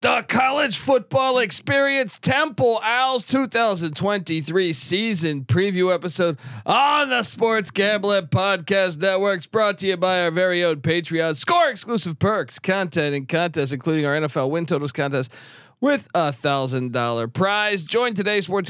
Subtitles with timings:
[0.00, 9.00] The college football experience Temple Owls 2023 season preview episode on the Sports Gambling Podcast
[9.00, 11.34] Networks brought to you by our very own Patreon.
[11.34, 15.34] Score exclusive perks, content, and contests, including our NFL win totals contest
[15.80, 17.82] with a thousand dollar prize.
[17.82, 18.14] Join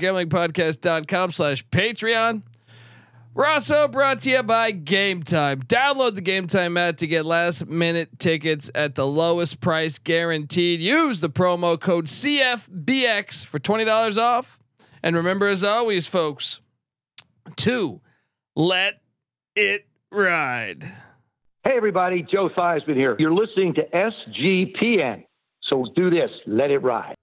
[0.00, 2.40] gambling podcast.com slash Patreon.
[3.34, 5.62] We're also brought to you by Game Time.
[5.62, 10.80] Download the Game Time app to get last minute tickets at the lowest price guaranteed.
[10.80, 14.58] Use the promo code CFBX for $20 off.
[15.02, 16.60] And remember, as always, folks,
[17.56, 18.00] to
[18.56, 19.00] let
[19.54, 20.84] it ride.
[21.62, 23.14] Hey, everybody, Joe Theismann here.
[23.18, 25.24] You're listening to SGPN.
[25.60, 27.14] So do this, let it ride.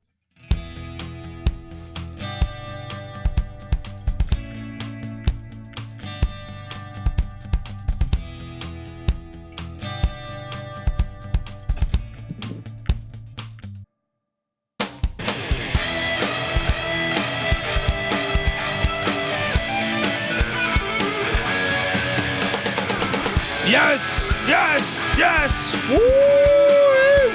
[25.88, 25.98] Woo!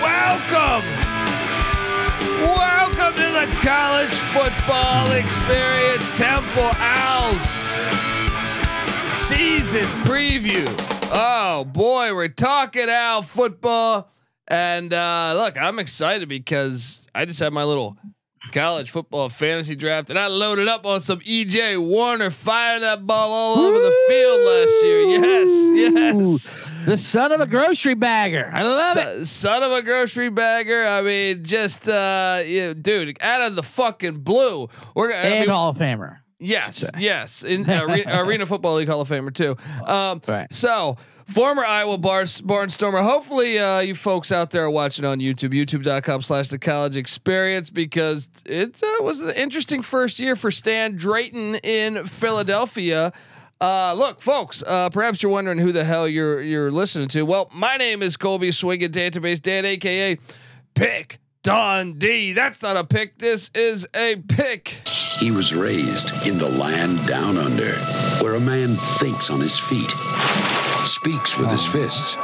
[0.03, 0.85] Welcome.
[2.43, 7.63] Welcome to the college football experience Temple Owls
[9.13, 10.67] season preview.
[11.13, 14.11] Oh boy, we're talking Owl football.
[14.49, 17.97] And uh, look, I'm excited because I just had my little
[18.53, 23.31] college football fantasy draft, and I loaded up on some EJ Warner firing that ball
[23.33, 25.01] all over the field last year.
[25.21, 25.51] Yes,
[25.95, 26.71] yes.
[26.87, 28.51] The son of a grocery bagger.
[28.53, 29.27] I love Son, it.
[29.27, 30.85] son of a grocery bagger.
[30.87, 34.69] I mean, just uh, you dude, out of the fucking blue.
[34.95, 36.19] We're I And mean, Hall of Famer.
[36.41, 39.57] Yes, yes, in arena, arena Football League Hall of Famer too.
[39.87, 40.51] Um, Right.
[40.53, 43.03] So former Iowa Barnstormer.
[43.03, 48.29] Hopefully, uh, you folks out there are watching on YouTube, YouTube.com/slash The College Experience, because
[48.47, 53.13] it uh, was an interesting first year for Stan Drayton in Philadelphia.
[53.61, 54.63] Uh, look, folks.
[54.67, 57.23] Uh, perhaps you're wondering who the hell you're you're listening to.
[57.23, 60.17] Well, my name is Colby Swinging Database Dan, aka
[60.75, 62.33] Pick Dundee.
[62.33, 63.17] That's not a pick.
[63.17, 64.69] This is a pick.
[65.19, 67.73] He was raised in the land down under,
[68.23, 69.91] where a man thinks on his feet,
[70.87, 72.17] speaks with his fists,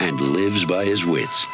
[0.00, 1.46] and lives by his wits.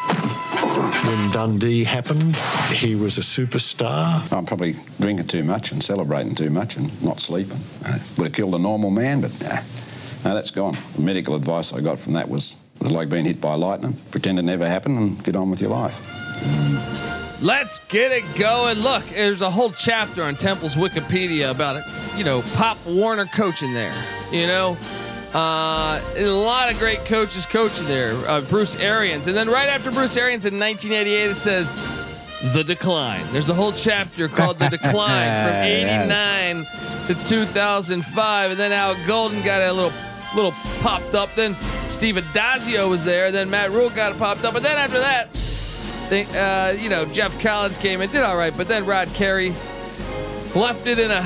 [1.07, 2.35] When Dundee happened,
[2.73, 4.33] he was a superstar.
[4.33, 7.61] I'm probably drinking too much and celebrating too much and not sleeping.
[7.87, 9.61] Uh, would have killed a normal man, but nah,
[10.25, 10.77] no, that's gone.
[10.97, 13.95] The medical advice I got from that was was like being hit by lightning.
[14.11, 16.01] Pretend it never happened and get on with your life.
[17.41, 18.79] Let's get it going.
[18.79, 21.85] Look, there's a whole chapter on Temple's Wikipedia about it.
[22.17, 23.95] You know, Pop Warner coaching there.
[24.33, 24.77] You know,
[25.35, 28.15] uh, a lot of great coaches coaching there.
[28.29, 31.75] Uh, Bruce Arians, and then right after Bruce Arians in 1988, it says
[32.55, 33.25] the decline.
[33.31, 36.67] There's a whole chapter called the decline from '89
[37.07, 39.93] to 2005, and then Al Golden got a little
[40.35, 41.35] little popped up.
[41.35, 41.55] Then
[41.89, 43.31] Steve Addazio was there.
[43.31, 45.29] Then Matt Rhule got it popped up, and then after that
[46.09, 49.51] think, uh, you know, Geoff Collins came and did all right, but then Rod Carey
[50.55, 51.23] left it in a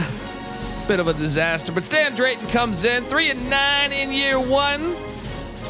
[0.88, 1.70] bit of a disaster.
[1.70, 4.96] But Stan Drayton comes in, three and nine in year one.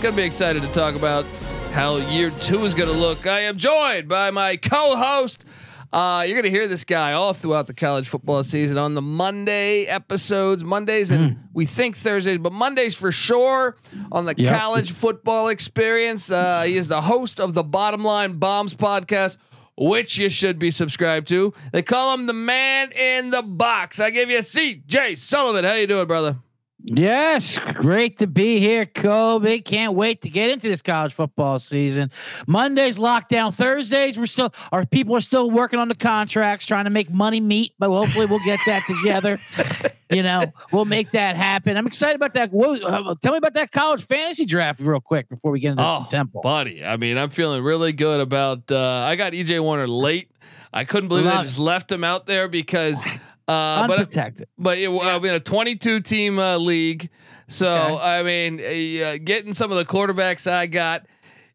[0.01, 1.27] Gonna be excited to talk about
[1.73, 3.27] how year two is gonna look.
[3.27, 5.45] I am joined by my co-host.
[5.93, 9.85] Uh, you're gonna hear this guy all throughout the college football season on the Monday
[9.85, 13.77] episodes, Mondays and we think Thursdays, but Mondays for sure
[14.11, 14.59] on the Yep.
[14.59, 16.31] college football experience.
[16.31, 19.37] Uh, he is the host of the Bottom Line Bombs podcast,
[19.77, 21.53] which you should be subscribed to.
[21.73, 24.01] They call him the man in the box.
[24.01, 25.65] I give you a seat, Jay Sullivan.
[25.65, 26.37] How you doing, brother?
[26.85, 29.61] Yes, great to be here, Colby.
[29.61, 32.11] Can't wait to get into this college football season.
[32.47, 33.55] Mondays lockdown.
[33.55, 37.41] Thursdays we're still our people are still working on the contracts, trying to make money
[37.41, 39.39] meet, but hopefully we'll get that together.
[40.13, 41.75] You know, we'll make that happen.
[41.75, 42.51] I'm excited about that.
[42.53, 45.89] Whoa, uh, tell me about that college fantasy draft real quick before we get into
[45.89, 46.43] some temple.
[46.43, 46.85] buddy.
[46.85, 48.71] I mean, I'm feeling really good about.
[48.71, 50.31] Uh, I got EJ Warner late.
[50.71, 51.45] I couldn't believe Love they it.
[51.45, 53.03] just left him out there because.
[53.49, 54.49] Uh, but Unprotected.
[54.59, 57.11] but it, I'm in a 22 team uh, league,
[57.49, 57.97] so Okay.
[58.01, 61.07] I mean, uh, getting some of the quarterbacks I got,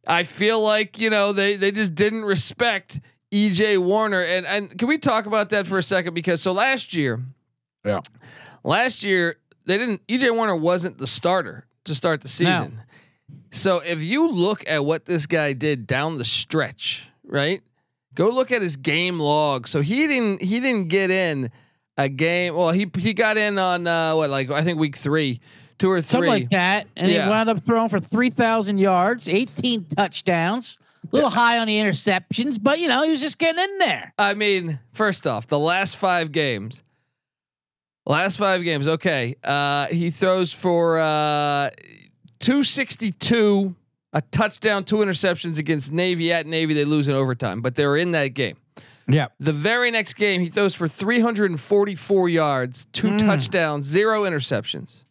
[0.06, 3.00] I feel like you know they they just didn't respect
[3.34, 6.14] EJ Warner, and and can we talk about that for a second?
[6.14, 7.22] Because so last year,
[7.86, 8.02] Yeah.
[8.64, 10.06] last year they didn't.
[10.08, 12.82] EJ Warner wasn't the starter to start the season.
[13.52, 17.62] So if you look at what this guy did down the stretch, right?
[18.14, 19.68] Go look at his game log.
[19.68, 21.50] So he didn't he didn't get in
[21.98, 22.56] a game.
[22.56, 25.40] Well, he he got in on uh, what like I think week three,
[25.80, 26.08] two or three.
[26.10, 26.88] Something like that.
[26.96, 27.24] And Yeah.
[27.26, 30.78] he wound up throwing for 3,000 yards, 18 touchdowns.
[31.12, 34.14] A little high on the interceptions, but you know he was just getting in there.
[34.20, 36.84] I mean, first off, the last five games,
[38.06, 38.88] last five games.
[38.88, 41.70] Okay, uh, he throws for uh,
[42.40, 43.74] two sixty two,
[44.12, 46.74] a touchdown, two interceptions against Navy at Navy.
[46.74, 48.58] They lose in overtime, but they were in that game.
[49.08, 49.28] Yeah.
[49.40, 53.20] The very next game, he throws for 344 yards, two Mm.
[53.20, 55.06] touchdowns, zero interceptions.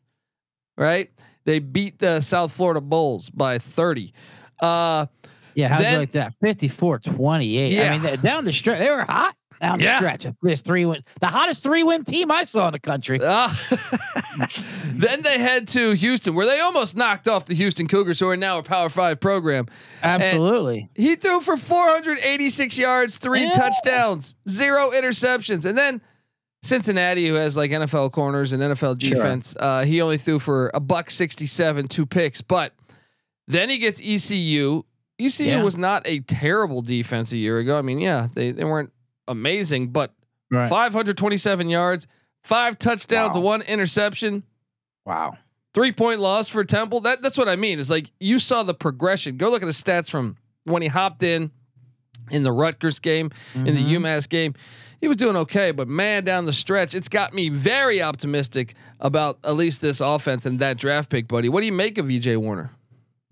[0.76, 1.10] Right?
[1.44, 4.12] They beat the South Florida Bulls by 30.
[4.60, 5.06] Uh,
[5.54, 6.34] Yeah, how'd Then- you like that?
[6.42, 7.80] 54 28.
[7.80, 10.00] I mean, down the stretch, they were hot down Yeah.
[10.00, 10.34] the stretch.
[10.42, 13.18] This three win, the hottest three win team I saw in the country.
[13.22, 13.52] uh,
[14.86, 18.36] then they head to Houston, where they almost knocked off the Houston Cougars, who are
[18.36, 19.66] now a Power Five program.
[20.02, 20.88] Absolutely.
[20.94, 23.52] He threw for 486 yards, three Yeah.
[23.52, 26.00] touchdowns, zero interceptions, and then
[26.62, 29.16] Cincinnati, who has like NFL corners and NFL Sure.
[29.16, 32.40] defense, uh, he only threw for a buck 67, two picks.
[32.40, 32.72] But
[33.46, 34.82] then he gets ECU.
[35.18, 35.62] ECU Yeah.
[35.62, 37.78] was not a terrible defense a year ago.
[37.78, 38.90] I mean, yeah, they, they weren't
[39.28, 40.12] amazing, but
[40.50, 40.68] Right.
[40.68, 42.06] 527 yards,
[42.44, 43.42] five touchdowns, Wow.
[43.42, 44.44] one interception
[45.04, 45.36] wow.
[45.74, 47.00] three point loss for Temple.
[47.00, 47.80] That that's what I mean.
[47.80, 49.36] It's like you saw the progression.
[49.38, 51.50] Go look at the stats from when he hopped in
[52.30, 53.90] in the Rutgers game, in the Mhm.
[53.98, 54.54] UMass game.
[55.00, 59.38] He was doing okay, but man, down the stretch, it's got me very optimistic about
[59.44, 61.48] at least this offense and that draft pick, buddy.
[61.48, 62.70] What do you make of EJ Warner?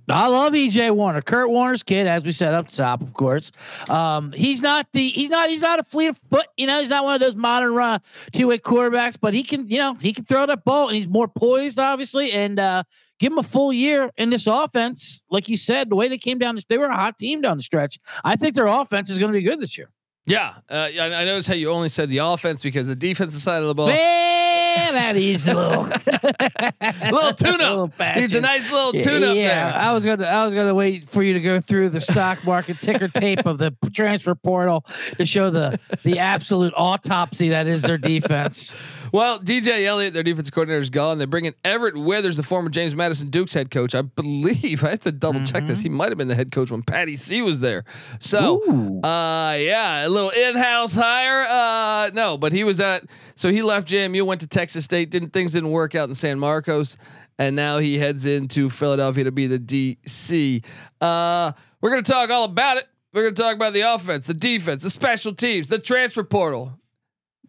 [0.08, 3.52] I love EJ Warner, Kurt Warner's kid, as we said up top, of course.
[3.88, 6.78] Um, he's not the he's not he's not a fleet of foot, you know.
[6.78, 7.98] He's not one of those modern uh,
[8.32, 11.08] two way quarterbacks, but he can you know he can throw that ball and he's
[11.08, 12.32] more poised, obviously.
[12.32, 12.82] And uh,
[13.18, 16.38] give him a full year in this offense, like you said, the way they came
[16.38, 17.98] down, they were a hot team down the stretch.
[18.24, 19.90] I think their offense is going to be good this year.
[20.26, 23.68] Yeah, uh, I, noticed how you only said the offense because the defensive side of
[23.68, 24.33] the ball, Man,
[24.76, 25.82] that is a little
[27.12, 28.16] little tune up.
[28.16, 29.74] Needs a nice little tune up yeah, there.
[29.74, 32.78] I was gonna I was gonna wait for you to go through the stock market
[32.78, 34.84] ticker tape of the transfer portal
[35.16, 38.74] to show the the absolute autopsy that is their defense.
[39.14, 41.18] Well, DJ Elliott, their defensive coordinator, is gone.
[41.18, 43.94] They bring in Everett Withers, the former James Madison Dukes head coach.
[43.94, 45.82] I believe I have to double check this.
[45.82, 47.84] He might have been the head coach when Patty C was there.
[48.18, 48.60] So,
[49.04, 51.46] uh, yeah, a little in-house hire.
[51.48, 53.04] Uh, no, but he was at.
[53.36, 55.12] So he left JMU, went to Texas State.
[55.12, 56.96] Didn't things didn't work out in San Marcos,
[57.38, 60.64] and now he heads into Philadelphia to be the DC.
[61.00, 62.88] Uh, we're gonna talk all about it.
[63.12, 66.80] We're gonna talk about the offense, the defense, the special teams, the transfer portal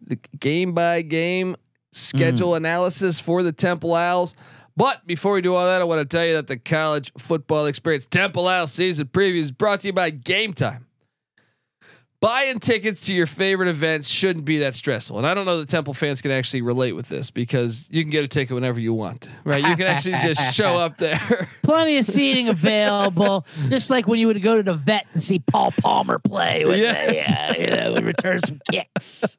[0.06, 1.56] the game by game
[1.92, 2.58] schedule mm.
[2.58, 4.34] analysis for the Temple Owls.
[4.76, 7.66] But before we do all that, I want to tell you that the college football
[7.66, 10.85] experience Temple Owls season preview is brought to you by Game Time.
[12.20, 15.18] Buying tickets to your favorite events shouldn't be that stressful.
[15.18, 18.10] And I don't know that Temple fans can actually relate with this because you can
[18.10, 19.62] get a ticket whenever you want, right?
[19.62, 21.48] You can actually just show up there.
[21.62, 25.40] Plenty of seating available, just like when you would go to the vet to see
[25.40, 26.64] Paul Palmer play.
[26.64, 27.30] With Yes.
[27.30, 29.36] yeah, you know, return some kicks.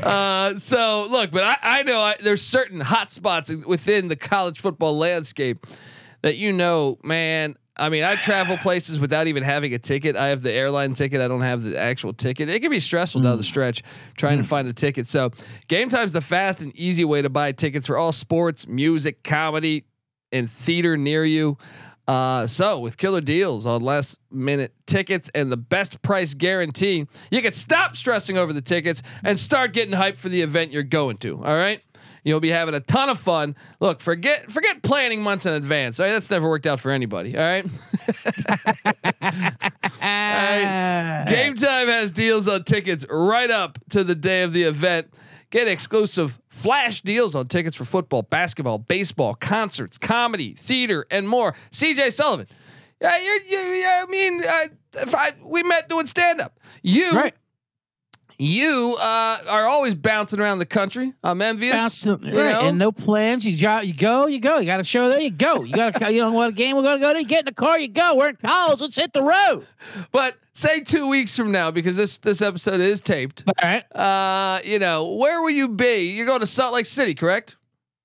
[0.00, 4.60] Uh, so look, but I, I know I, there's certain hot spots within the college
[4.60, 5.66] football landscape
[6.22, 7.56] that you know, man.
[7.82, 10.14] I mean, I travel places without even having a ticket.
[10.14, 11.20] I have the airline ticket.
[11.20, 12.48] I don't have the actual ticket.
[12.48, 13.82] It can be stressful down the stretch
[14.16, 15.08] trying to find a ticket.
[15.08, 15.32] So,
[15.66, 19.84] Game Time's the fast and easy way to buy tickets for all sports, music, comedy,
[20.30, 21.58] and theater near you.
[22.06, 27.42] Uh, so with killer deals on last minute tickets and the best price guarantee, you
[27.42, 31.16] can stop stressing over the tickets and start getting hyped for the event you're going
[31.16, 31.36] to.
[31.36, 31.80] All right.
[32.24, 33.56] You'll be having a ton of fun.
[33.80, 35.98] Look, forget forget planning months in advance.
[35.98, 37.36] All right, that's never worked out for anybody.
[37.36, 37.66] All right.
[40.00, 41.24] Ah.
[41.28, 45.12] Game Time has deals on tickets right up to the day of the event.
[45.50, 51.54] Get exclusive flash deals on tickets for football, basketball, baseball, concerts, comedy, theater, and more.
[51.70, 52.46] CJ Sullivan.
[53.00, 54.64] Yeah, you, you, yeah, I mean, uh,
[54.94, 56.58] if I we met doing stand up.
[56.82, 57.34] You, Right.
[58.38, 61.12] You uh, are always bouncing around the country.
[61.22, 61.80] I'm envious.
[61.80, 62.32] Absolutely.
[62.32, 62.52] you right.
[62.52, 62.68] know?
[62.68, 63.46] And no plans.
[63.46, 64.58] You got you go, you go.
[64.58, 65.62] You got a show there, you go.
[65.62, 67.46] You got a you know what a game we're gonna go to, you get in
[67.46, 68.16] the car, you go.
[68.16, 69.66] We're in college, let's hit the road.
[70.10, 73.44] But say two weeks from now, because this this episode is taped.
[73.46, 73.84] All right.
[73.94, 76.12] Uh, you know, where will you be?
[76.12, 77.56] You're going to Salt Lake City, correct?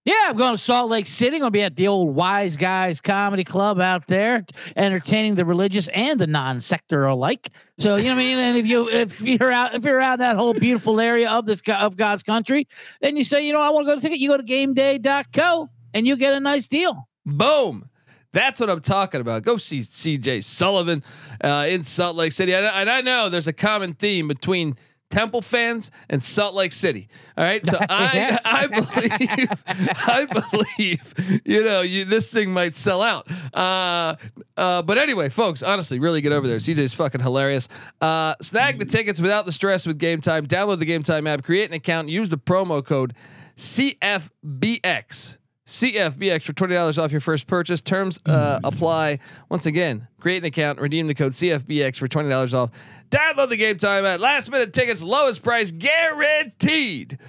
[0.08, 1.36] Yeah, I'm going to Salt Lake City.
[1.36, 4.46] I'm Gonna be at the old Wise Guys Comedy Club out there,
[4.78, 7.50] entertaining the religious and the non-sector alike.
[7.78, 8.38] So you know what I mean.
[8.38, 11.46] And if you if you're out if you're out in that whole beautiful area of
[11.46, 12.70] this of God's country,
[13.02, 14.20] then you say, you know, I want to go to ticket.
[14.20, 17.10] You go to GameDay.co and you get a nice deal.
[17.26, 17.90] Boom.
[18.32, 19.44] That's what I'm talking about.
[19.44, 21.04] Go see CJ Sullivan
[21.44, 22.54] uh, in Salt Lake City.
[22.54, 24.78] And I know there's a common theme between
[25.10, 27.08] Temple fans, and Salt Lake City.
[27.38, 29.64] All right, so I I believe
[30.08, 33.28] I believe you know you this thing might sell out.
[33.54, 34.16] Uh,
[34.58, 36.58] uh, but anyway, folks, honestly, really get over there.
[36.58, 37.70] CJ's fucking hilarious.
[38.02, 40.46] Uh, snag the tickets without the stress with Game Time.
[40.46, 43.14] Download the Game Time app, create an account, use the promo code
[43.56, 45.38] CFBX.
[45.68, 47.82] CFBX for twenty dollars off your first purchase.
[47.82, 49.20] Terms uh, apply.
[49.50, 52.72] Once again, create an account, redeem the code CFBX for twenty dollars off.
[53.10, 57.20] Download the Game Time at Last minute tickets, lowest price guaranteed.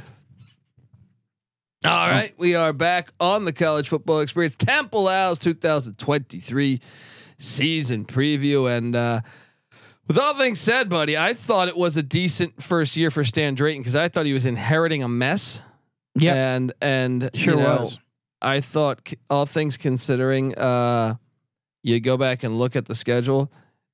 [1.84, 4.56] All right, we are back on the college football experience.
[4.56, 6.80] Temple Owls 2023
[7.38, 9.20] season preview, and uh,
[10.06, 13.54] with all things said, buddy, I thought it was a decent first year for Stan
[13.54, 15.62] Drayton because I thought he was inheriting a mess.
[16.16, 16.36] Yep.
[16.36, 17.98] and and Sure you know, was.
[18.40, 21.14] I thought, all things considering, uh,
[21.82, 23.50] you go back and look at the schedule.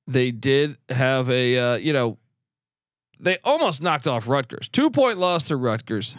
[0.07, 2.17] They did have a, uh, you know,
[3.19, 4.69] they almost knocked off Rutgers.
[4.69, 6.17] Two point loss to Rutgers.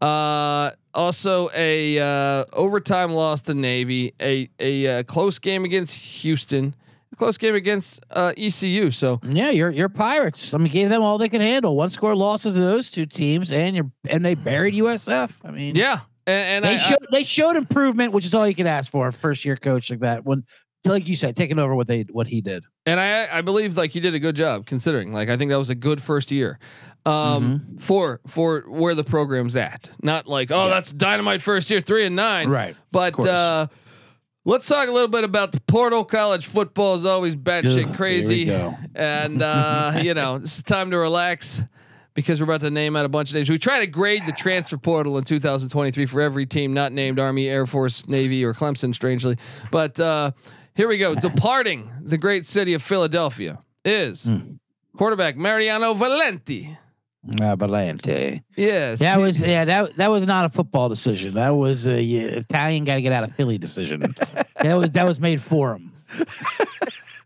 [0.00, 4.12] Uh, also a uh, overtime loss to Navy.
[4.20, 6.74] A a uh, close game against Houston.
[7.12, 8.90] A close game against uh, ECU.
[8.90, 10.52] So Yeah, your your Pirates.
[10.52, 11.76] I mean, gave them all they could handle.
[11.76, 15.38] One score losses to those two teams, and you're and they buried USF.
[15.44, 18.54] I mean, yeah, and, and they I, showed they showed improvement, which is all you
[18.54, 19.08] can ask for.
[19.08, 20.44] a First year coach like that, when
[20.84, 22.64] like you said, taking over what they what he did.
[22.84, 25.12] And I I believe like he did a good job considering.
[25.12, 26.58] Like I think that was a good first year.
[27.04, 29.90] Um for for where the program's at.
[30.02, 32.48] Not like, oh, that's dynamite first year, three and nine.
[32.48, 32.76] Right.
[32.90, 33.66] But uh
[34.44, 36.04] let's talk a little bit about the portal.
[36.04, 38.50] College football is always batshit crazy.
[38.94, 41.62] And uh, you know, it's time to relax.
[42.16, 43.48] Because we're about to name out a bunch of names.
[43.48, 47.46] We try to grade the transfer portal in 2023 for every team not named Army,
[47.46, 49.36] Air Force, Navy, or Clemson, strangely.
[49.70, 50.32] But uh,
[50.74, 51.14] here we go.
[51.14, 54.28] Departing the great city of Philadelphia is
[54.96, 56.76] quarterback Mariano Valenti.
[57.28, 58.42] Uh, Valente.
[58.56, 59.00] Yes.
[59.00, 61.34] That was yeah that that was not a football decision.
[61.34, 64.00] That was a yeah, Italian got to get out of Philly decision.
[64.60, 65.92] that was that was made for him.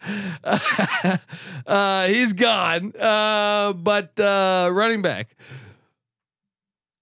[1.66, 2.92] uh, he's gone.
[2.98, 5.36] Uh, but uh, running back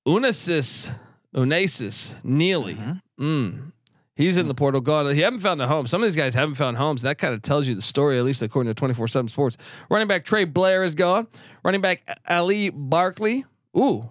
[0.07, 0.95] Unasis,
[1.35, 2.79] Unasis Neely.
[3.21, 3.73] Mm.
[4.17, 4.81] He's in the portal.
[4.81, 5.15] Gone.
[5.15, 5.87] He haven't found a home.
[5.87, 7.03] Some of these guys haven't found homes.
[7.03, 9.57] That kind of tells you the story, at least according to twenty four seven Sports.
[9.91, 11.29] Running back Trey Blair is gone.
[11.63, 13.45] Running back Ali Barkley.
[13.77, 14.11] Ooh,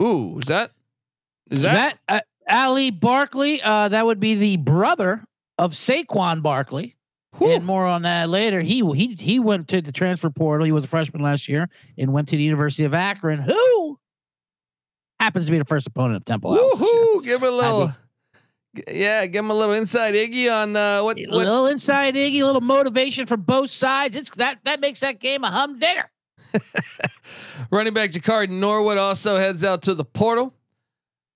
[0.00, 0.70] ooh, is that
[1.50, 5.24] is that, That, uh, Ali Barkley, uh, that would be the brother
[5.58, 6.94] of Saquon Barkley.
[7.36, 7.52] Whew.
[7.52, 8.60] And more on that later.
[8.60, 10.64] He he he went to the transfer portal.
[10.64, 13.40] He was a freshman last year and went to the University of Akron.
[13.40, 13.98] Who
[15.20, 16.74] happens to be the first opponent of Temple House.
[16.76, 17.24] Woohoo!
[17.24, 17.92] Give him a little.
[18.90, 22.40] Yeah, give him a little inside Iggy on uh, what A what little inside Iggy,
[22.40, 24.14] a little motivation for both sides.
[24.16, 26.10] It's that that makes that game a humdinger.
[27.70, 30.54] Running back Jakari Norwood also heads out to the portal.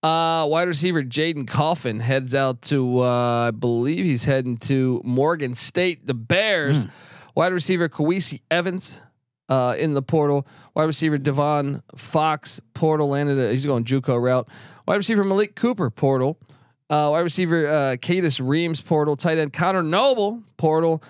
[0.03, 5.55] Uh, wide receiver Jaden Coffin heads out to, uh, I believe he's heading to Morgan
[5.55, 6.07] State.
[6.07, 6.87] The Bears.
[7.35, 9.01] Wide receiver Kawisi Evans
[9.49, 10.47] uh, in the portal.
[10.75, 13.39] Wide receiver Devon Fox portal landed.
[13.39, 14.49] A, he's going JUCO route.
[14.87, 16.39] Wide receiver Malik Cooper portal.
[16.91, 19.17] Uh, wide receiver uh, Cadis Reams portal.
[19.17, 21.03] Tight end Connor Noble portal.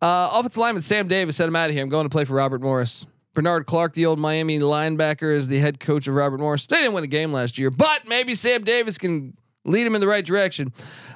[0.00, 1.82] Uh, offensive lineman Sam Davis said, "I'm out of here.
[1.82, 3.06] I'm going to play for Robert Morris."
[3.38, 6.66] Bernard Clark, the old Miami linebacker, is the head coach of Robert Morris.
[6.66, 10.00] They didn't win a game last year, but maybe Sam Davis can lead him in
[10.00, 10.72] the right direction.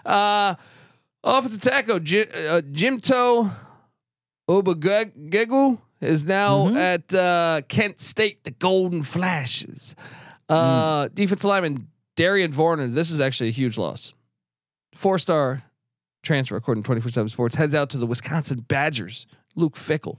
[0.07, 0.55] Uh,
[1.25, 3.51] offensive tackle Jim, uh, Jimto
[4.49, 9.97] Obagegu is now at uh, Kent State, the Golden Flashes.
[10.49, 12.87] Uh, Defensive lineman Darian Varner.
[12.87, 14.15] This is actually a huge loss.
[14.95, 15.65] Four star
[16.23, 19.27] transfer, according to 24 7 Sports, heads out to the Wisconsin Badgers.
[19.57, 20.19] Luke Fickell.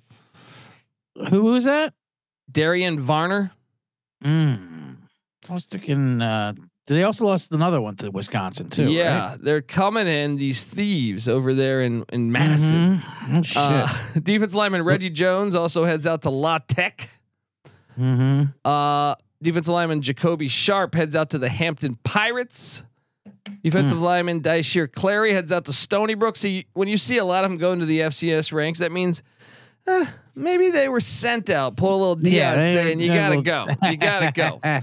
[1.29, 1.93] Who was that?
[2.51, 3.51] Darian Varner.
[4.23, 4.97] Mm.
[5.49, 6.21] I was thinking.
[6.21, 6.53] Uh,
[6.87, 8.91] they also lost another one to Wisconsin too.
[8.91, 9.41] yeah, right?
[9.41, 12.99] they're coming in, these thieves over there in, in Madison.
[12.99, 13.37] Mhm.
[13.39, 13.57] Oh, shit.
[13.57, 13.87] Uh,
[14.23, 17.09] defense lineman Reggie Jones also heads out to La Tech.
[17.97, 18.43] mm-hmm.
[18.65, 22.83] Uh, defensive lineman Jacoby Sharp heads out to the Hampton Pirates.
[23.63, 24.03] Defensive Hmm.
[24.03, 26.35] lineman Daishir Clary heads out to Stony Brook.
[26.37, 29.23] See, when you see a lot of them go into the FCS ranks, that means
[29.87, 30.05] uh,
[30.35, 31.75] maybe they were sent out.
[31.77, 33.67] Pull a little D Yeah, out saying, you gotta go.
[33.83, 34.59] You gotta go.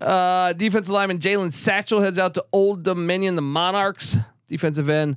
[0.00, 4.18] Uh, defensive lineman Jalen Satchel heads out to Old Dominion, the Monarchs.
[4.48, 5.16] Defensive end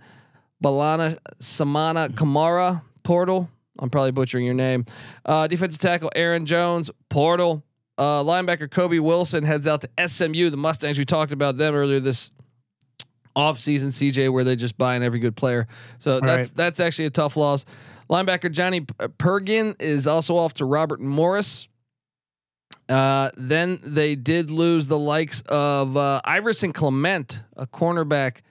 [0.63, 3.49] Balana Samana Kamara, Portal.
[3.79, 4.85] I'm probably butchering your name.
[5.25, 7.63] Uh, defensive tackle Aaron Jones, Portal.
[7.97, 10.97] Uh, linebacker Kobe Wilson heads out to SMU, the Mustangs.
[10.99, 12.31] We talked about them earlier this
[13.35, 15.67] offseason, CJ, where they just buy in every good player.
[15.99, 16.55] So that's right.
[16.55, 17.65] that's actually a tough loss.
[18.09, 21.67] Linebacker Johnny P- Pergin is also off to Robert Morris.
[22.89, 28.41] Uh, then they did lose the likes of uh, Iverson Clement, a cornerback,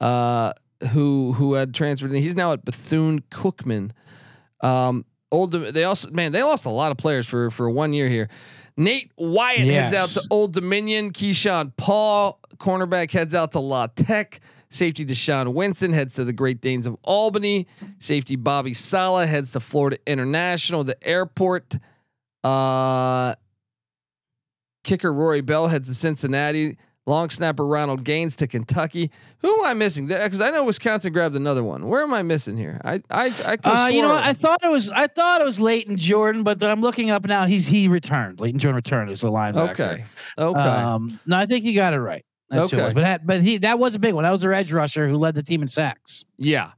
[0.00, 0.52] uh,
[0.92, 2.12] who who had transferred.
[2.12, 3.90] He's now at Bethune Cookman.
[4.62, 5.52] Um, old.
[5.52, 8.28] They also man they lost a lot of players for for one year here.
[8.78, 9.92] Nate Wyatt Yes.
[9.92, 11.12] heads out to Old Dominion.
[11.12, 14.40] Keyshawn Paul, cornerback, heads out to La Tech.
[14.68, 17.66] Safety Deshaun Winston heads to the Great Danes of Albany.
[17.98, 21.76] Safety Bobby Sala heads to Florida International, the airport.
[22.44, 23.34] Uh,
[24.84, 26.78] kicker Rory Bell heads to Cincinnati.
[27.08, 29.12] Long snapper Ronald Gaines to Kentucky.
[29.38, 30.08] Who am I missing?
[30.08, 31.86] Because I know Wisconsin grabbed another one.
[31.86, 32.80] Where am I missing here?
[32.84, 34.24] I I I Uh, you know what?
[34.26, 37.46] I thought it was I thought it was Leighton Jordan, but I'm looking up now.
[37.46, 38.40] He's he returned.
[38.40, 39.70] Leighton Jordan returned as a linebacker.
[39.70, 40.04] okay.
[40.36, 40.58] Okay.
[40.58, 42.24] Um, no, I think you got it right.
[42.50, 42.92] That's Okay.
[42.92, 44.24] But that, but he that was a big one.
[44.24, 46.24] That was their edge rusher who led the team in sacks.
[46.38, 46.72] Yeah.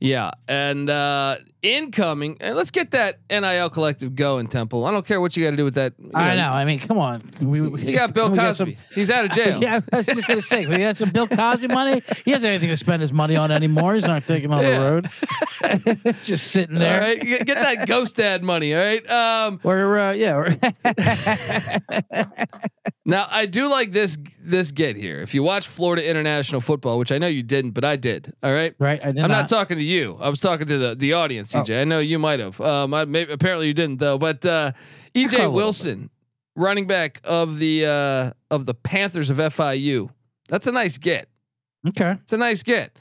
[0.00, 0.30] Yeah.
[0.48, 4.84] And uh incoming, and let's get that NIL collective going, Temple.
[4.84, 5.94] I don't care what you got to do with that.
[5.98, 6.50] you I know.
[6.50, 7.22] I mean, come on.
[7.40, 8.76] We, we, You got Bill Cosby.
[8.94, 9.60] He's out of jail.
[9.60, 12.02] yeah, I was just gonna say we got some Bill Cosby money.
[12.24, 13.94] He hasn't anything to spend his money on anymore.
[13.94, 14.78] He's not taking on Yeah.
[14.78, 15.08] the road.
[16.22, 17.00] just sitting there.
[17.00, 17.20] right.
[17.20, 18.74] Get, get that ghost dad money.
[18.74, 19.10] All right.
[19.10, 20.36] Um We're uh, yeah.
[20.36, 20.58] We're
[23.04, 25.20] now I do like this this get here.
[25.20, 28.32] If you watch Florida International football, which I know you didn't, but I did.
[28.42, 28.74] All right.
[28.78, 29.00] right.
[29.02, 29.48] I did I'm not not.
[29.48, 30.16] talking to you.
[30.20, 31.60] I was talking to the the audience, Oh.
[31.60, 31.80] EJ.
[31.80, 32.60] I know you might have.
[32.60, 34.18] Um, I, maybe, apparently you didn't though.
[34.18, 34.72] But uh,
[35.14, 36.10] EJ Wilson,
[36.56, 40.10] running back of the uh, of the Panthers of FIU.
[40.48, 41.28] That's a nice get.
[41.88, 42.16] okay.
[42.22, 42.96] It's a nice get.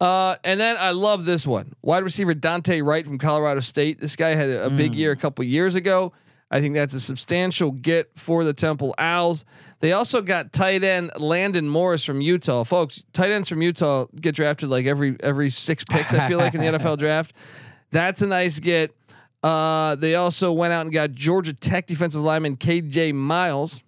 [0.00, 1.72] Uh, and then I love this one.
[1.82, 4.00] Wide receiver Dante Wright from Colorado State.
[4.00, 6.12] This guy had a, a big year a couple years ago.
[6.50, 9.44] I think that's a substantial get for the Temple Owls.
[9.80, 12.64] They also got tight end Landon Morris from Utah.
[12.64, 16.54] Folks, tight ends from Utah get drafted like every every six picks, I feel like,
[16.54, 17.34] in the NFL draft.
[17.90, 18.94] That's a nice get.
[19.42, 23.82] Uh, they also went out and got Georgia Tech defensive lineman KJ Miles,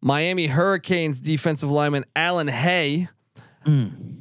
[0.00, 3.08] Miami Hurricanes defensive lineman Alan Hay.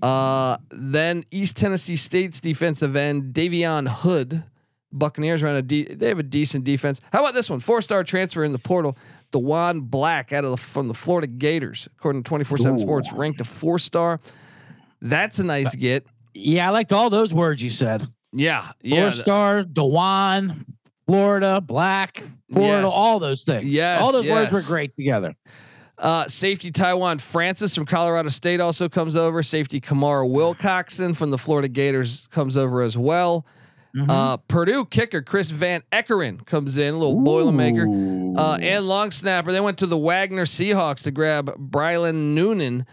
[0.02, 4.44] Uh, then East Tennessee State's defensive end Davion Hood.
[4.92, 7.00] Buccaneers run a de- they have a decent defense.
[7.14, 7.60] How about this one?
[7.60, 8.98] Four star transfer in the portal.
[9.32, 13.12] Diwun Black out of the from the Florida Gators, according to twenty four seven Sports,
[13.14, 14.20] ranked a four star.
[15.02, 16.06] That's a nice get.
[16.34, 18.08] Yeah, I liked all those words you said.
[18.32, 19.10] Yeah, Four yeah.
[19.10, 20.66] star, Diwun,
[21.08, 22.92] Florida, Black, Florida, Yes.
[22.94, 23.66] all those things.
[23.66, 25.36] Yes, all those words were great together.
[25.98, 29.44] Uh, safety Taiwan Francis from Colorado State also comes over.
[29.44, 33.46] Safety Kamara Wilcoxon from the Florida Gators comes over as well.
[33.96, 34.10] Mm-hmm.
[34.10, 38.38] Uh, Purdue kicker Chris Van Eckeren comes in, a little Boilermaker.
[38.38, 39.52] Uh, and long snapper.
[39.52, 42.86] They went to the Wagner Seahawks to grab Brylan Noonan,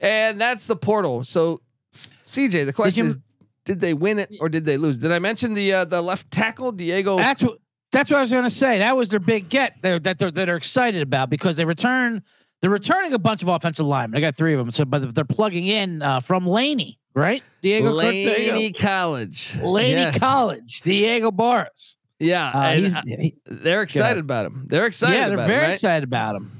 [0.00, 1.22] and that's the portal.
[1.24, 1.60] So,
[1.94, 3.16] CJ, the question is,
[3.64, 4.98] did they win it or did they lose?
[4.98, 7.16] Did I mention the uh, the left tackle Diego?
[7.16, 7.58] That's what
[7.92, 8.78] that's what I was going to say.
[8.78, 12.22] That was their big get they're, that they're that are excited about because they return
[12.60, 14.18] they're returning a bunch of offensive linemen.
[14.18, 14.70] I got three of them.
[14.70, 17.42] So, but they're plugging in uh, from Laney, right?
[17.62, 18.72] Diego Laney.
[18.72, 19.56] College.
[19.62, 20.18] Laney Yes.
[20.20, 21.96] College, Diego Barros.
[22.18, 24.66] Yeah, Uh, he- they're excited about him.
[24.68, 25.14] They're excited.
[25.16, 25.30] About him.
[25.30, 25.72] Yeah, they're very him, right?
[25.74, 26.52] excited about him.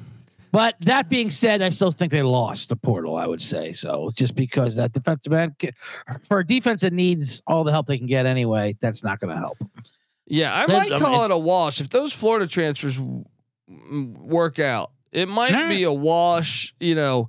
[0.52, 3.16] But that being said, I still think they lost the portal.
[3.16, 5.54] I would say so, It's just because that defensive end
[6.28, 9.32] for a defense that needs all the help they can get anyway, that's not going
[9.34, 9.58] to help.
[10.26, 13.00] Yeah, I might I call mean- it a wash if those Florida transfers
[13.68, 14.92] work out.
[15.12, 15.68] It might Nah.
[15.68, 17.28] be a wash, you know.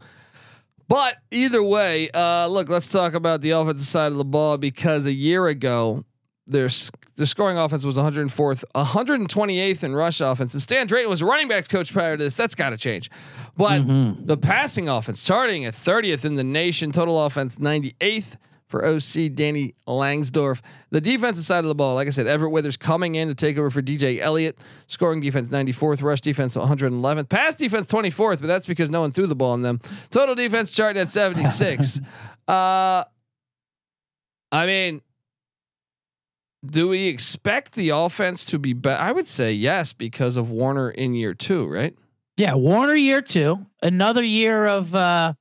[0.88, 5.06] But either way, uh, look, let's talk about the offensive side of the ball because
[5.06, 6.04] a year ago,
[6.48, 6.70] their
[7.16, 10.54] the scoring offense was 104th, 128th in rush offense.
[10.54, 12.36] And Stan Drayton was a running backs coach prior to this.
[12.36, 13.12] That's got to change.
[13.58, 14.26] But Mm-hmm.
[14.26, 19.76] the passing offense starting at 30th in the nation, total offense 98th for OC Danny
[19.86, 20.62] Langsdorf.
[20.92, 23.58] The defensive side of the ball, like I said, Everett Withers coming in to take
[23.58, 24.58] over for DJ Elliott.
[24.88, 29.28] Scoring defense 94th, rush defense 111th, pass defense 24th, but that's because no one threw
[29.28, 29.82] the ball in them.
[30.10, 32.00] Total defense charting at 76.
[32.48, 33.04] uh,
[34.54, 35.02] I mean,
[36.66, 39.02] do we expect the offense to be better?
[39.02, 41.96] I would say yes because of Warner in year two, right?
[42.38, 45.34] Yeah, Warner year two, another year of uh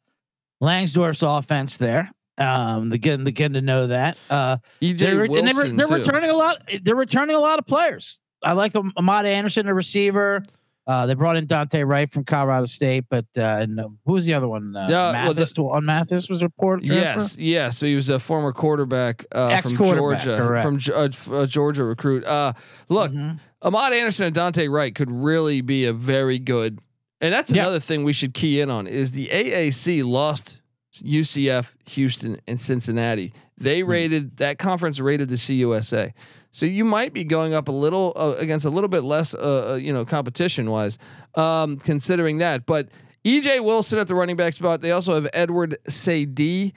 [0.61, 2.11] Langsdorf's offense there.
[2.37, 4.16] Um, they're getting, they're getting to know that.
[4.30, 5.94] Uh, EJ they're, and they Wilson they're too.
[5.94, 6.62] returning a lot.
[6.83, 8.20] They're returning a lot of players.
[8.42, 10.42] I like Amad Anderson, a receiver.
[10.90, 14.24] Uh, they brought in Dante Wright from Colorado State, but uh, and uh, who was
[14.24, 14.74] the other one?
[14.74, 16.83] Uh, Yeah, well, Mathis to on Mathis was a port.
[16.83, 17.79] Yes, yes.
[17.79, 20.62] So he was a former quarterback uh, from Georgia, correct.
[20.64, 22.24] from Ge- uh, uh, Georgia recruit.
[22.24, 22.55] Uh,
[22.88, 23.38] look, Mhm.
[23.62, 26.81] Amad Anderson and Dante Wright could really be a very good,
[27.20, 27.62] and that's Yeah.
[27.62, 30.61] another thing we should key in on is the AAC lost
[31.05, 33.33] UCF, Houston, and Cincinnati.
[33.57, 33.90] They Hmm.
[33.90, 36.12] rated that conference rated the CUSA.
[36.50, 39.72] So you might be going up a little uh, against a little bit less, uh,
[39.72, 40.98] uh, you know, competition wise,
[41.36, 42.66] um, considering that.
[42.66, 42.88] But
[43.24, 44.80] EJ Wilson at the running back spot.
[44.80, 46.72] They also have Edward Saydee.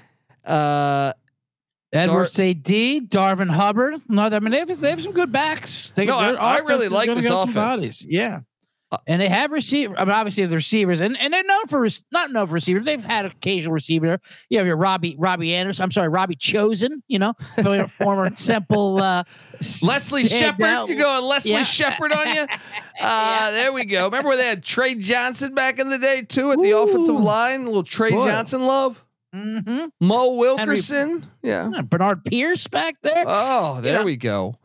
[0.46, 1.14] Uh,
[1.92, 4.02] Edward Dar- Saydee, Darvin Hubbard.
[4.10, 5.92] No, I mean they have, they have some good backs.
[5.96, 8.04] They, No, I- I really like this offense.
[8.04, 8.42] Yeah.
[9.08, 9.94] And they have received.
[9.98, 12.86] I mean, obviously the receivers, and, and they're known for not known for receivers.
[12.86, 14.20] They've had occasional receiver.
[14.50, 15.84] You have your Robbie Robbie Anderson.
[15.84, 17.04] I'm sorry, Robbie Chosen.
[17.08, 19.24] You know, former- former Simple uh,
[19.84, 20.90] Leslie Shepard.
[20.90, 21.64] You going Leslie Yeah.
[21.64, 22.48] Shepard on you?
[23.02, 24.06] Uh, There we go.
[24.06, 27.20] Remember where they had Trey Johnson back in the day too at the offensive Ooh.
[27.20, 27.66] line?
[27.66, 28.28] little Trey Boy.
[28.28, 29.04] Johnson love.
[29.36, 29.86] Mm-hmm.
[30.00, 31.26] Mo Wilkerson.
[31.42, 31.72] Yeah.
[31.74, 33.24] Yeah, Bernard Pierce back there.
[33.26, 34.04] Oh, there Yeah.
[34.04, 34.56] we go.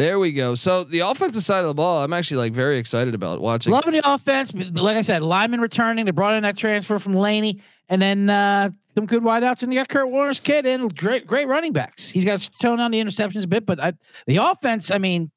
[0.00, 0.54] There we go.
[0.54, 3.70] So the offensive side of the ball, I'm actually like very excited about watching.
[3.70, 4.54] Loving the offense.
[4.54, 6.06] Like I said, lineman returning.
[6.06, 7.60] They brought in that transfer from Laney,
[7.90, 9.62] and then uh, some good wideouts.
[9.62, 12.08] And you got Kurt Warner's kid and great, great running backs.
[12.08, 13.92] He's got to tone down the interceptions a bit, but I,
[14.26, 14.90] the offense.
[14.90, 15.30] I mean,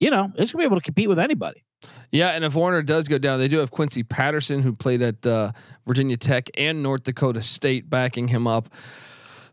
[0.00, 1.62] you know, it's gonna be able to compete with anybody.
[2.10, 5.24] Yeah, and if Warner does go down, they do have Quincy Patterson, who played at
[5.28, 5.52] uh,
[5.86, 8.68] Virginia Tech and North Dakota State, backing him up.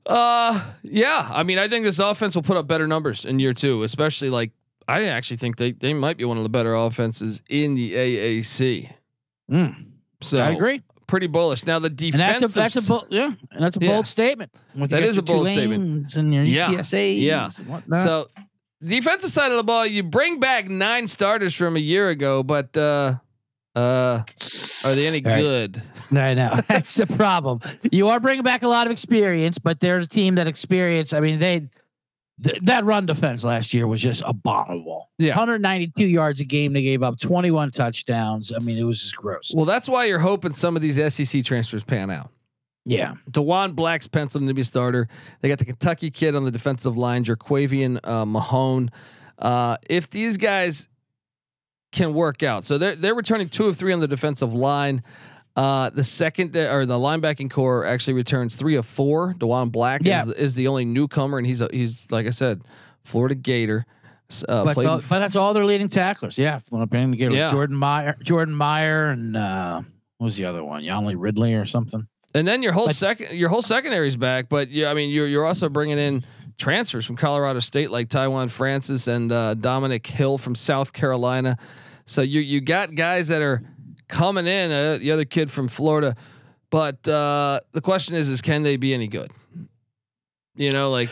[0.06, 3.54] Uh, yeah, I mean, I think this offense will put up better numbers in year
[3.54, 4.52] two, especially like
[4.88, 8.92] I actually think they they might be one of the better offenses in the AAC.
[9.52, 9.76] Mm,
[10.22, 11.66] So I agree, pretty bullish.
[11.66, 13.94] Now the and defensive, that's a that's a bold, yeah, and that's a Yeah.
[13.94, 14.52] bold statement.
[14.76, 16.16] Once That is a bold statement.
[16.16, 16.70] And your Yeah.
[16.72, 17.48] UTSAs Yeah.
[18.00, 18.28] So
[18.84, 22.78] defensive side of the ball, you bring back nine starters from a year ago, but
[22.78, 23.16] uh,
[23.76, 24.24] uh,
[24.86, 25.42] are they any right.
[25.42, 25.82] good?
[26.16, 27.60] I know that's the problem.
[27.92, 31.14] You are bringing back a lot of experience, but they're a team that experience.
[31.14, 31.68] I mean, they
[32.42, 35.10] th- that run defense last year was just abominable.
[35.18, 35.32] Yeah.
[35.32, 36.74] 192 yards a game.
[36.74, 38.54] They gave up 21 touchdowns.
[38.56, 39.52] I mean, it was just gross.
[39.54, 42.32] Well, that's why you're hoping some of these SEC transfers pan out.
[42.88, 45.08] Yeah, Diwun Black's penciled to be a starter.
[45.42, 48.92] They got the Kentucky kid on the defensive line, Jerquavion uh, Mahone.
[49.40, 50.88] Uh, if these guys
[51.96, 55.02] can work out, so they're they're returning two of three on the defensive line.
[55.56, 59.34] Uh, the second or the linebacking core actually returns three of four.
[59.36, 60.24] Diwun Black Yeah.
[60.24, 62.62] is, is the only newcomer, and he's a, he's like I said,
[63.06, 63.86] Florida Gator.
[64.50, 66.38] Uh, but, tho- but that's all their leading tacklers.
[66.38, 67.52] Yeah, to get Yeah.
[67.52, 69.82] Jordan Meyer, Jordan Meyer, and uh,
[70.18, 70.84] what was the other one?
[70.84, 72.06] Yonley Ridley or something.
[72.34, 75.46] And then your whole second, your whole secondary's back, but yeah, I mean, you're you're
[75.46, 76.26] also bringing in
[76.58, 81.58] transfers from Colorado State like Taiwan Francis and uh, Dominic Hill from South Carolina.
[82.06, 83.62] So you you got guys that are
[84.08, 84.72] coming in.
[84.72, 86.16] Uh, the other kid from Florida,
[86.70, 89.32] but uh, the question is, is can they be any good?
[90.56, 91.10] You know, like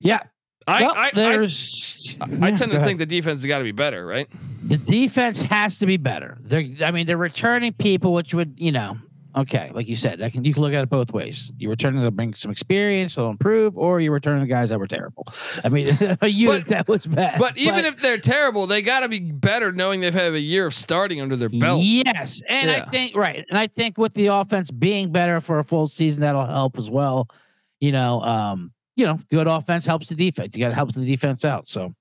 [0.00, 0.20] Yeah,
[0.66, 2.16] I Well, I, I, there's.
[2.20, 2.84] I yeah, tend to ahead.
[2.84, 4.28] think the defense has got to be better, right?
[4.62, 6.38] The defense has to be better.
[6.40, 8.98] They're, I mean, they're returning people, which would, you know,
[9.36, 11.52] okay, like you said, I can you can look at it both ways.
[11.58, 14.86] You're returning to bring some experience, they'll improve, or you're returning the guys that were
[14.86, 15.26] terrible.
[15.64, 15.88] I mean,
[16.20, 17.38] a unit But- that was bad.
[17.38, 20.66] But even if they're terrible, they got to be better, knowing they've had a year
[20.66, 21.82] of starting under their belt.
[21.82, 22.84] yes, and Yeah.
[22.86, 26.20] I think right, and I think with the offense being better for a full season,
[26.22, 27.28] that'll help as well.
[27.80, 30.54] You know, um, you know, good offense helps the defense.
[30.56, 31.68] You got to help the defense out.
[31.68, 31.94] So.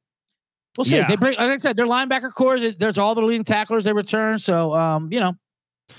[0.77, 0.97] We'll see.
[0.97, 1.07] Yeah.
[1.07, 2.75] They bring, like I said, their linebacker cores.
[2.77, 4.37] There's all the leading tacklers they return.
[4.39, 5.33] So, um, you know,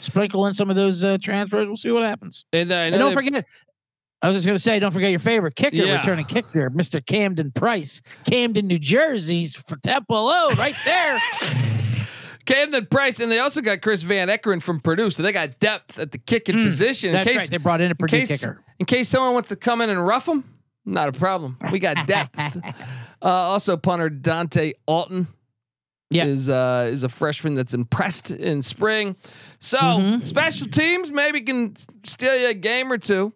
[0.01, 1.67] sprinkle in some of those uh, transfers.
[1.67, 2.45] We'll see what happens.
[2.53, 3.47] And, uh, And don't they- forget,
[4.23, 5.99] I was just going to say, don't forget your favorite kicker, Yeah.
[5.99, 7.05] returning kicker, Mr.
[7.05, 11.19] Camden Price, Camden, New Jersey's for Temple O, right there.
[12.47, 15.99] Camden Price, and they also got Chris Van Eckeren from Purdue, so they got depth
[15.99, 17.11] at the kicking Mm, position.
[17.11, 17.51] In That's case, right.
[17.51, 18.61] They brought in a in Purdue case, kicker.
[18.79, 20.43] in case someone wants to come in and rough them,
[20.85, 21.57] not a problem.
[21.71, 22.39] We got depth.
[23.23, 25.29] uh, also, punter Dante Alton
[26.11, 26.25] Yeah.
[26.27, 29.17] is uh, is a freshman that's impressed in spring.
[29.61, 30.27] So Mhm.
[30.27, 33.33] special teams maybe can steal you a game or two.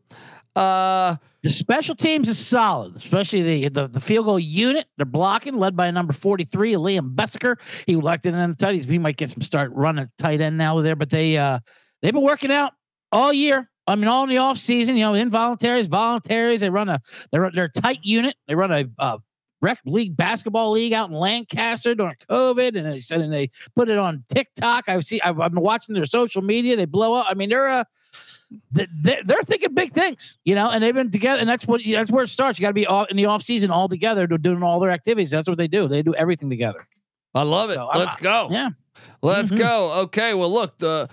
[0.56, 4.86] Uh, The special teams is solid, especially the, the the field goal unit.
[4.96, 7.58] They're blocking, led by number forty three, Liam Bessiker.
[7.86, 8.86] He elected in the tight.
[8.86, 11.58] We might get some start running tight end now there, but they uh
[12.02, 12.72] they've been working out
[13.12, 13.70] all year.
[13.86, 14.96] I mean, all in the off season.
[14.96, 16.60] You know, involuntaries, voluntaries.
[16.60, 16.98] They run a
[17.30, 18.34] they're they're a tight unit.
[18.48, 19.18] They run a uh,
[19.64, 23.88] rec league basketball league out in Lancaster during COVID, and they said and they put
[23.88, 24.88] it on TikTok.
[24.88, 25.20] I see.
[25.22, 26.76] I've, I've been watching their social media.
[26.76, 27.26] They blow up.
[27.28, 27.86] I mean, they're a
[28.74, 28.88] th-
[29.24, 32.24] they're thinking big things, you know, and they've been together, and that's what that's where
[32.24, 32.58] it starts.
[32.58, 35.30] You got to be all, in the off season all together, doing all their activities.
[35.30, 35.88] That's what they do.
[35.88, 36.86] They do everything together.
[37.34, 37.74] I love it.
[37.74, 38.48] So, Let's go.
[38.50, 38.70] Yeah,
[39.22, 39.58] Let's Mhm.
[39.58, 39.92] go.
[40.04, 40.34] Okay.
[40.34, 41.08] Well, look, the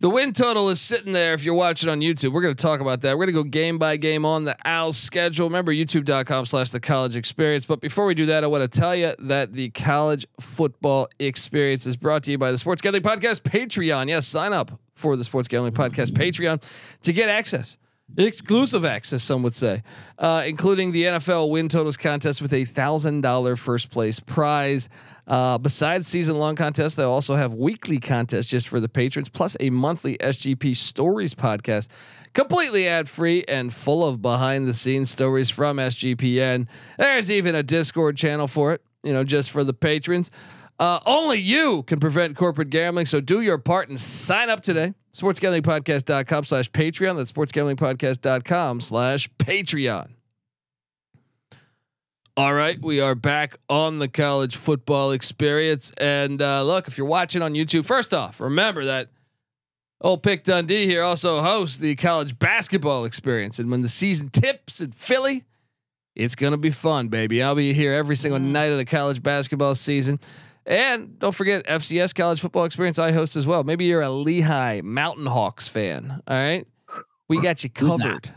[0.00, 2.32] the win total is sitting there if you're watching on YouTube.
[2.32, 3.18] We're going to talk about that.
[3.18, 5.48] We're going to go game by game on the Owls schedule.
[5.48, 7.66] Remember, youtube.com slash the college experience.
[7.66, 11.86] But before we do that, I want to tell you that the college football experience
[11.86, 14.08] is brought to you by the Sports Gambling Podcast Patreon.
[14.08, 16.62] Yes, sign up for the Sports Gambling Podcast Patreon
[17.02, 17.76] to get access
[18.16, 19.82] Exclusive access, some would say,
[20.18, 24.88] uh, including the NFL win totals contest with a thousand dollar first place prize.
[25.26, 29.58] Uh, besides season long contests, they also have weekly contests just for the patrons, plus
[29.60, 31.88] a monthly SGP Stories podcast,
[32.32, 36.66] completely ad free and full of behind the scenes stories from SGPN.
[36.96, 40.30] There's even a Discord channel for it, you know, just for the patrons.
[40.80, 44.94] Uh, only you can prevent corporate gambling, so do your part and sign up today.
[45.18, 47.16] SportsGamblingPodcast.com slash Patreon.
[47.16, 50.10] That's SportsGamblingPodcast.com slash Patreon.
[52.36, 55.92] All right, we are back on the college football experience.
[55.98, 59.08] And uh, look, if you're watching on YouTube, first off, remember that
[60.00, 63.58] old Pick Dundee here also hosts the college basketball experience.
[63.58, 65.46] And when the season tips in Philly,
[66.14, 67.42] it's going to be fun, baby.
[67.42, 70.20] I'll be here every single night of the college basketball season.
[70.68, 73.64] And don't forget FCS college football experience I host as well.
[73.64, 76.22] Maybe you're a Lehigh Mountain Hawks fan.
[76.28, 76.66] All right.
[77.26, 78.30] We got you covered.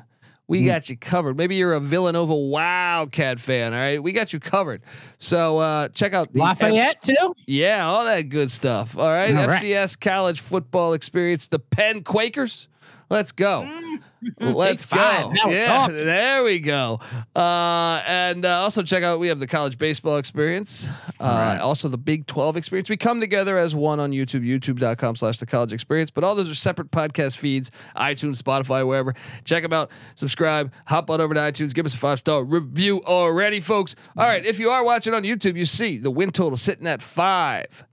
[0.47, 0.65] We mm.
[0.65, 1.37] got you covered.
[1.37, 3.73] Maybe you're a Villanova Wildcat fan.
[3.73, 4.81] All right, we got you covered.
[5.17, 7.33] So uh, check out the Lafayette F- too.
[7.47, 8.97] Yeah, all that good stuff.
[8.97, 9.99] All right, all FCS right.
[10.01, 11.45] college football experience.
[11.45, 12.67] The Penn Quakers.
[13.11, 13.67] Let's go.
[13.67, 14.55] Mm.
[14.55, 15.33] Let's go.
[15.47, 17.01] Yeah, there we go.
[17.35, 20.87] Uh, and uh, also check out we have the college baseball experience.
[21.19, 21.57] Uh, right.
[21.57, 22.89] Also the Big Twelve experience.
[22.89, 26.09] We come together as one on YouTube, YouTube.com/slash the college experience.
[26.09, 29.13] But all those are separate podcast feeds, iTunes, Spotify, wherever.
[29.43, 29.91] Check them out.
[30.15, 30.71] Subscribe.
[30.85, 31.73] Hop on over to iTunes.
[31.73, 33.93] Give us a five star review already, folks.
[34.15, 34.45] All right.
[34.45, 37.85] If you are watching on YouTube, you see the win total sitting at five.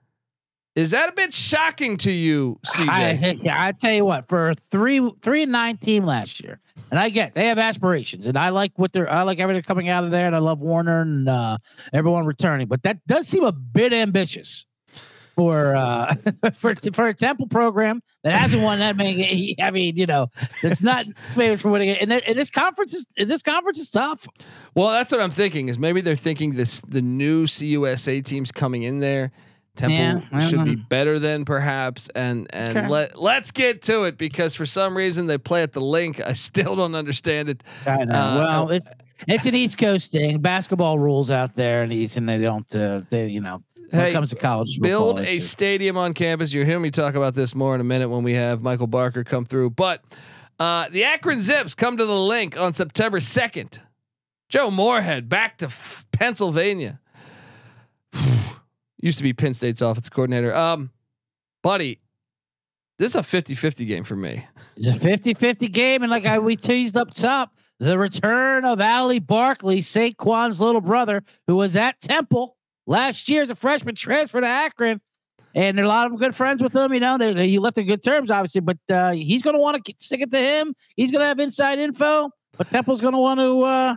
[0.78, 3.48] Is that a bit shocking to you, CJ?
[3.48, 6.60] I, I tell you what, for a three three and nine team last year,
[6.92, 9.88] and I get they have aspirations, and I like what they're I like everything coming
[9.88, 11.58] out of there, and I love Warner and uh,
[11.92, 14.66] everyone returning, but that does seem a bit ambitious
[15.34, 16.14] for uh
[16.54, 19.56] for for a Temple program that hasn't won that many.
[19.60, 20.28] I mean, you know,
[20.62, 22.00] that's not famous for winning it.
[22.00, 24.28] And, and this conference is this conference is tough.
[24.76, 25.66] Well, that's what I'm thinking.
[25.66, 29.32] Is maybe they're thinking this the new CUSA teams coming in there
[29.78, 32.88] Temple yeah, should be better than perhaps, and and okay.
[32.88, 36.20] let let's get to it because for some reason they play at the link.
[36.20, 37.62] I still don't understand it.
[37.86, 38.14] I know.
[38.14, 38.90] Uh, well, it's
[39.28, 40.40] it's an East Coast thing.
[40.40, 42.74] Basketball rules out there in the East, and they don't.
[42.74, 43.62] Uh, they you know.
[43.90, 46.52] When hey, it comes to college, build football, a stadium on campus.
[46.52, 49.24] You'll hear me talk about this more in a minute when we have Michael Barker
[49.24, 49.70] come through.
[49.70, 50.02] But
[50.58, 53.80] uh, the Akron Zips come to the link on September second.
[54.50, 57.00] Joe Moorhead back to f- Pennsylvania.
[58.98, 60.54] used to be Penn State's offense coordinator.
[60.54, 60.90] Um,
[61.62, 62.00] buddy,
[62.98, 64.46] this is a 50-50 game for me.
[64.76, 69.20] It's a 50-50 game, and like I we teased up top, the return of Ali
[69.20, 72.56] Barkley, Saquon's little brother, who was at Temple
[72.86, 75.00] last year as a freshman, transfer to Akron.
[75.54, 76.92] And a lot of good friends with him.
[76.92, 79.94] You know, he left in good terms, obviously, but uh, he's going to want to
[79.98, 80.74] stick it to him.
[80.94, 83.96] He's going to have inside info, but Temple's going to want to, uh,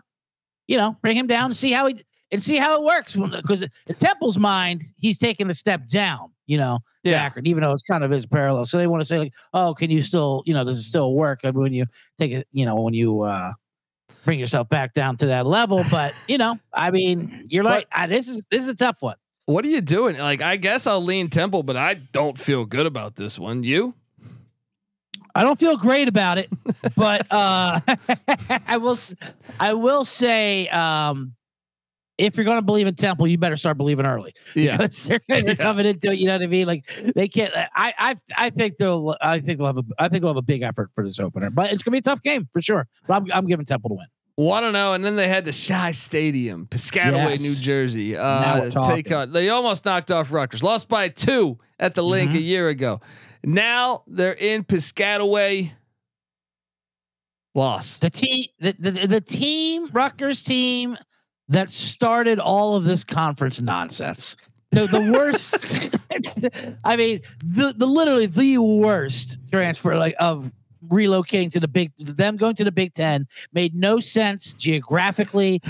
[0.67, 3.15] you know, bring him down and see how he and see how it works.
[3.15, 7.23] Because in Temple's mind, he's taking a step down, you know, yeah.
[7.23, 8.65] Akron, even though it's kind of his parallel.
[8.65, 11.13] So they want to say like, oh, can you still, you know, does it still
[11.13, 11.41] work?
[11.43, 11.85] I mean, when you
[12.19, 13.53] take it, you know, when you uh
[14.25, 15.83] bring yourself back down to that level.
[15.89, 19.15] But you know, I mean, you're like, I, this is this is a tough one.
[19.45, 20.17] What are you doing?
[20.17, 23.63] Like, I guess I'll lean Temple, but I don't feel good about this one.
[23.63, 23.95] You?
[25.33, 26.49] I don't feel great about it,
[26.95, 27.79] but uh,
[28.67, 28.97] I will.
[29.59, 31.33] I will say um,
[32.21, 34.33] if you're going to believe in Temple, you better start believing early.
[34.55, 35.55] Yeah, because they're, they're yeah.
[35.55, 36.19] coming into it.
[36.19, 36.67] You know what I mean?
[36.67, 37.53] Like they can't.
[37.55, 39.15] I I I think they'll.
[39.21, 39.83] I think they'll have a.
[39.97, 41.99] I think they'll have a big effort for this opener, but it's going to be
[41.99, 42.87] a tough game for sure.
[43.07, 44.07] But I'm I'm giving Temple to win.
[44.37, 44.93] Want to know?
[44.93, 47.41] And then they had the SHI Stadium, Piscataway, yes.
[47.41, 48.17] New Jersey.
[48.17, 49.33] Uh, take on.
[49.33, 50.63] They almost knocked off Rutgers.
[50.63, 52.37] Lost by two at the link mm-hmm.
[52.37, 53.01] a year ago.
[53.43, 55.71] Now they're in Piscataway.
[57.53, 58.01] Lost.
[58.01, 60.97] The team, the, the, the team, Rutgers team
[61.51, 64.35] that started all of this conference nonsense.
[64.71, 65.93] The, the worst.
[66.83, 70.51] I mean, the, the literally the worst transfer like of
[70.87, 75.61] relocating to the big them going to the Big Ten made no sense geographically,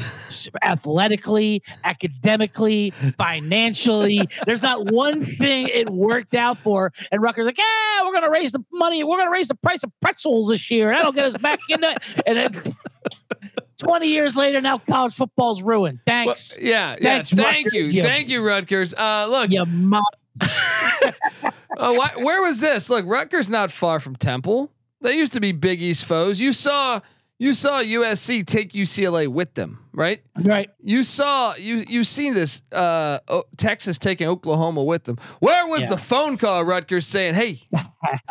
[0.61, 4.21] athletically, academically, financially.
[4.45, 6.93] There's not one thing it worked out for.
[7.11, 9.91] And Rutgers like, yeah, we're gonna raise the money, we're gonna raise the price of
[9.99, 10.89] pretzels this year.
[10.89, 11.97] That'll get us back into it.
[12.25, 12.51] And then
[13.81, 15.99] 20 years later, now college football's ruined.
[16.05, 16.57] Thanks.
[16.57, 17.43] Well, yeah, Thanks, yeah.
[17.43, 18.03] Thank Rutgers, you.
[18.03, 18.93] Thank you, Rutgers.
[18.93, 19.51] Uh, look.
[19.51, 20.03] You mom-
[20.41, 22.89] oh, why, where was this?
[22.89, 24.71] Look, Rutgers not far from Temple.
[25.01, 26.39] They used to be Big East foes.
[26.39, 27.01] You saw
[27.41, 30.21] you saw USC take UCLA with them, right?
[30.37, 30.69] Right.
[30.83, 33.17] You saw you you seen this uh,
[33.57, 35.17] Texas taking Oklahoma with them.
[35.39, 35.89] Where was yeah.
[35.89, 37.63] the phone call Rutgers saying, "Hey,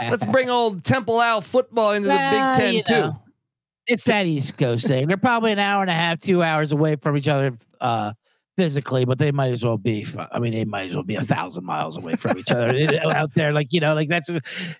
[0.01, 3.23] let's bring old Temple Owl football into the Big 10 too." Know.
[3.91, 5.07] It's that East Coast thing.
[5.09, 8.13] They're probably an hour and a half, two hours away from each other uh,
[8.57, 10.07] physically, but they might as well be.
[10.33, 12.69] I mean, they might as well be a thousand miles away from each other
[13.05, 13.53] out there.
[13.53, 14.31] Like you know, like that's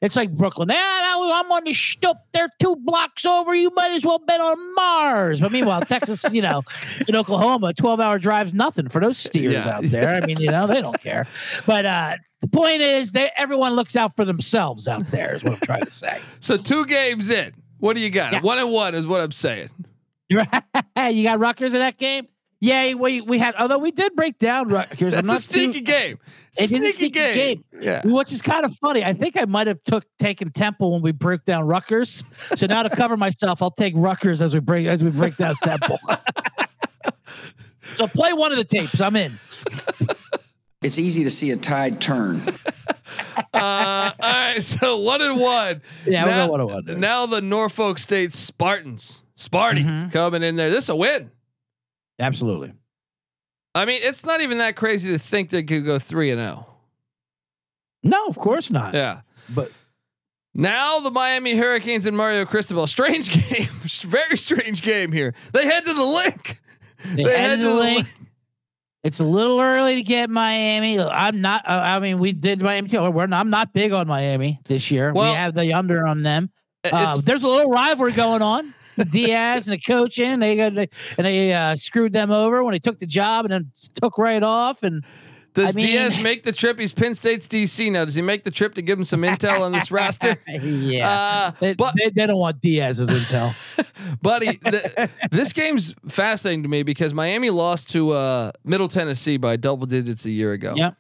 [0.01, 0.69] it's like Brooklyn.
[0.71, 1.01] Yeah,
[1.33, 2.17] I'm on the stoop.
[2.33, 3.55] They're two blocks over.
[3.55, 5.41] You might as well bet on Mars.
[5.41, 6.63] But meanwhile, Texas, you know,
[7.09, 9.77] in Oklahoma, twelve hour drive's nothing for those steers Yeah.
[9.77, 10.11] out there.
[10.11, 11.27] I mean, you know, they don't care.
[11.67, 15.35] But uh, the point is, that everyone looks out for themselves out there.
[15.35, 16.19] Is what I'm trying to say.
[16.41, 17.53] So two games in.
[17.81, 18.33] What do you got?
[18.33, 18.41] Yeah.
[18.41, 19.71] One and one is what I'm saying.
[20.31, 20.39] you
[21.25, 22.29] got Rutgers in that game?
[22.63, 23.55] Yeah, we we had.
[23.59, 25.15] Although we did break down Rutgers.
[25.15, 26.19] I'm That's not a sneaky too, game.
[26.59, 27.65] It's It a is a sneaky, sneaky game.
[27.81, 28.03] Yeah.
[28.07, 29.03] Which is kind of funny.
[29.03, 32.23] I think I might have took taken Temple when we broke down Rutgers.
[32.55, 35.55] So now to cover myself, I'll take Rutgers as we break as we break down
[35.63, 35.99] Temple.
[37.95, 39.01] so play one of the tapes.
[39.01, 39.33] I'm in.
[40.83, 42.43] It's easy to see a tide turn.
[43.53, 44.63] Uh, all right.
[44.63, 45.83] So one and one.
[46.07, 47.01] Yeah, we'll now, go one and one.
[47.01, 50.13] Now the Norfolk State Spartans, Sparty, Mhm.
[50.13, 50.71] coming in there.
[50.71, 51.31] This is a win.
[52.19, 52.73] Absolutely.
[53.75, 56.67] I mean, it's not even that crazy to think they could go three and zero.
[58.03, 58.95] No, of course not.
[58.95, 59.21] Yeah.
[59.55, 59.71] But
[60.55, 62.87] Now the Miami Hurricanes and Mario Cristobal.
[62.89, 63.69] Strange game.
[64.03, 65.35] Very strange game here.
[65.53, 66.61] They head to the Linc.
[67.15, 68.07] they They had a to- Linc.
[69.03, 71.01] It's a little early to get Miami.
[71.01, 71.67] I'm not.
[71.67, 72.89] Uh, I mean, we did Miami.
[72.89, 73.11] Too.
[73.11, 75.13] We're not, I'm not big on Miami this year.
[75.13, 76.51] Well, we have the under on them.
[76.85, 78.65] Uh, there's a little rivalry going on.
[79.11, 80.89] Diaz and the coach in, they got and
[81.27, 84.83] they uh, screwed them over when he took the job and then took right off.
[84.83, 85.05] And
[85.55, 86.79] does I mean- Diaz make the trip?
[86.79, 88.05] He's Penn State's DC now.
[88.05, 90.37] Does he make the trip to give him some intel on this roster?
[90.49, 93.55] yeah, Uh, they, but they, they don't want Diaz's intel.
[94.23, 99.57] buddy, the, this game's fascinating to me because Miami lost to uh, Middle Tennessee by
[99.57, 100.75] double digits a year ago.
[100.77, 100.97] Yep.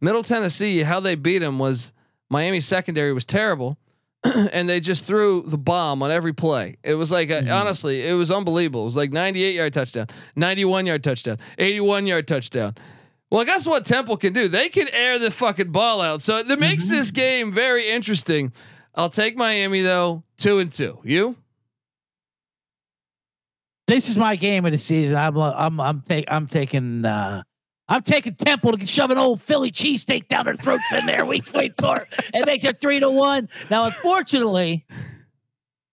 [0.00, 1.92] Middle Tennessee, how they beat them was
[2.28, 3.78] Miami's secondary was terrible,
[4.24, 6.76] and they just threw the bomb on every play.
[6.82, 7.52] It was like a, Mm-hmm.
[7.52, 8.82] honestly, it was unbelievable.
[8.82, 12.74] It was like 98 yard touchdown, 91 yard touchdown, 81 yard touchdown.
[13.30, 14.46] Well, guess what Temple can do?
[14.48, 16.22] They can air the fucking ball out.
[16.22, 16.94] So that makes Mm-hmm.
[16.94, 18.52] this game very interesting.
[18.94, 21.00] I'll take Miami though, two and two.
[21.04, 21.36] You?
[23.86, 25.16] this is my game of the season.
[25.16, 27.42] I'm I'm I'm take I'm taking uh
[27.88, 31.26] I'm taking Temple to shove an old Philly cheesesteak down their throats in there.
[31.26, 32.08] We wait for it.
[32.32, 33.48] It makes it three to one.
[33.70, 34.86] Now, unfortunately,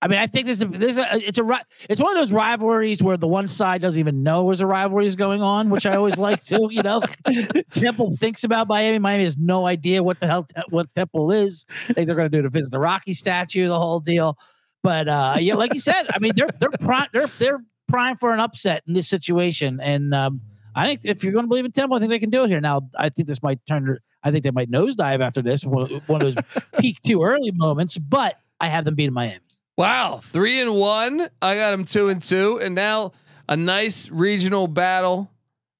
[0.03, 3.17] I mean, I think this is this it's a it's one of those rivalries where
[3.17, 6.17] the one side doesn't even know there's a rivalry is going on, which I always
[6.17, 6.69] like too.
[6.71, 7.03] You know,
[7.71, 8.97] Temple thinks about Miami.
[8.97, 11.65] Miami has no idea what the hell what Temple is.
[11.89, 14.39] I think they're going to do to visit the Rocky statue, the whole deal.
[14.81, 18.39] But uh, yeah, like you said, I mean, they're they're they're they're prime for an
[18.39, 20.41] upset in this situation, and um,
[20.73, 22.49] I think if you're going to believe in Temple, I think they can do it
[22.49, 22.61] here.
[22.61, 23.99] Now, I think this might turn.
[24.23, 27.97] I think they might nosedive after this, one, one of those peak too early moments.
[27.97, 29.41] But I have them beating Miami.
[29.81, 31.27] Wow, three and one.
[31.41, 33.13] I got them two and two, and now
[33.49, 35.31] a nice regional battle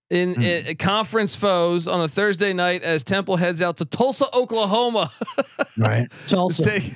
[0.09, 0.41] in, Hmm.
[0.41, 5.11] in conference foes on a Thursday night as Temple heads out to Tulsa, Oklahoma.
[5.77, 6.11] Right.
[6.27, 6.63] Tulsa.
[6.63, 6.93] Take-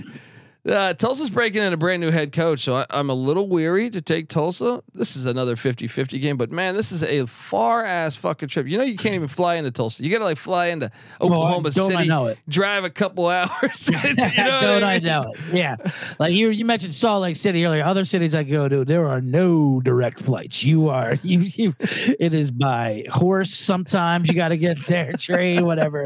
[0.68, 3.90] uh, Tulsa's breaking in a brand new head coach, so I, I'm a little weary
[3.92, 4.82] to take Tulsa.
[4.94, 8.68] This is another 50-50 game, but man, this is a far ass fucking trip.
[8.68, 10.04] You know, you can't even fly into Tulsa.
[10.04, 12.40] You got to like fly into Oklahoma don't I City, know it.
[12.50, 13.90] drive a couple hours.
[14.04, 14.30] you know
[14.62, 15.54] Don't I I know it?
[15.54, 15.76] Yeah,
[16.20, 17.84] like you you mentioned Salt Lake City earlier.
[17.84, 20.64] Other cities I go to, there are no direct flights.
[20.64, 21.74] You are you you.
[22.20, 23.54] It is by horse.
[23.54, 26.06] Sometimes you got to get there, train, whatever.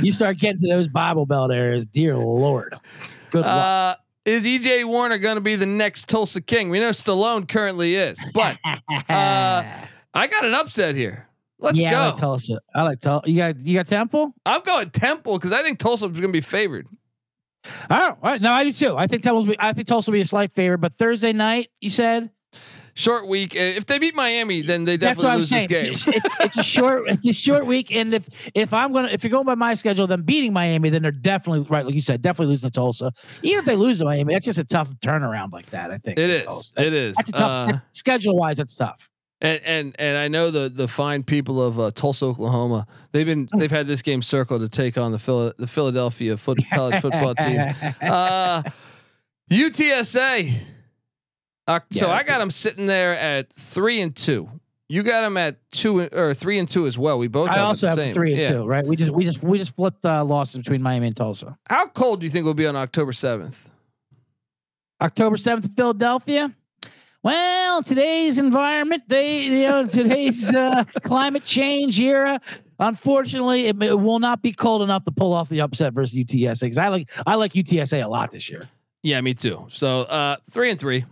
[0.00, 2.74] You start getting to those Bible Belt areas, dear Lord.
[3.30, 3.98] Good luck.
[3.98, 6.68] Uh, is EJ Warner going to be the next Tulsa King?
[6.68, 9.62] We know Stallone currently is, but uh,
[10.14, 11.28] I got an upset here.
[11.58, 12.10] Let's yeah, I go.
[12.10, 12.60] like Tulsa.
[12.74, 13.28] I like Tulsa.
[13.30, 14.34] You got you got Temple.
[14.46, 16.86] I'm going Temple because I think Tulsa's going to be favored.
[17.90, 18.40] Oh, all right.
[18.40, 18.96] No, I do too.
[18.96, 19.46] I think Temple's.
[19.46, 22.30] Be, I think Tulsa will be a slight favorite, but Thursday night, you said.
[22.98, 23.54] Short week.
[23.54, 25.60] Uh, If they beat Miami, then they definitely lose saying.
[25.60, 25.92] this game.
[25.92, 29.22] It's, it's- it's a short, it's a short week, and if if I'm gonna if
[29.22, 32.22] you're going by my schedule, then beating Miami, then they're definitely right, like you said,
[32.22, 33.12] definitely losing to Tulsa.
[33.42, 35.92] Even if they lose to Miami, that's just a tough turnaround like that.
[35.92, 36.44] I think it is.
[36.44, 36.86] Tulsa.
[36.86, 37.14] It is.
[37.16, 38.56] That's a tough Uh, schedule wise.
[38.56, 39.08] That's tough.
[39.40, 42.84] and and and I know the the fine people of uh, Tulsa, Oklahoma.
[43.12, 46.58] They've been they've had this game circled to take on the Phila- the Philadelphia foot,
[46.72, 47.60] college football team.
[48.02, 48.62] Uh,
[49.52, 50.52] UTSA.
[51.68, 54.48] Uh, so I got them sitting there at three and two.
[54.88, 57.18] You got them at two or three and two as well.
[57.18, 57.50] We both.
[57.50, 58.14] I have also the have same.
[58.14, 58.52] three and Yeah.
[58.52, 58.66] two.
[58.66, 58.86] Right?
[58.86, 61.58] We just we just we just flipped uh, losses between Miami and Tulsa.
[61.68, 63.68] How cold do you think it will be on October seventh?
[65.00, 66.54] October seventh, Philadelphia.
[67.22, 72.40] Well, today's environment, they you know today's uh, climate change era.
[72.80, 76.60] Unfortunately, it, it will not be cold enough to pull off the upset versus UTSA.
[76.62, 78.68] Because I like I like UTSA a lot this year.
[79.02, 79.66] Yeah, me too.
[79.68, 81.04] So uh, three and three,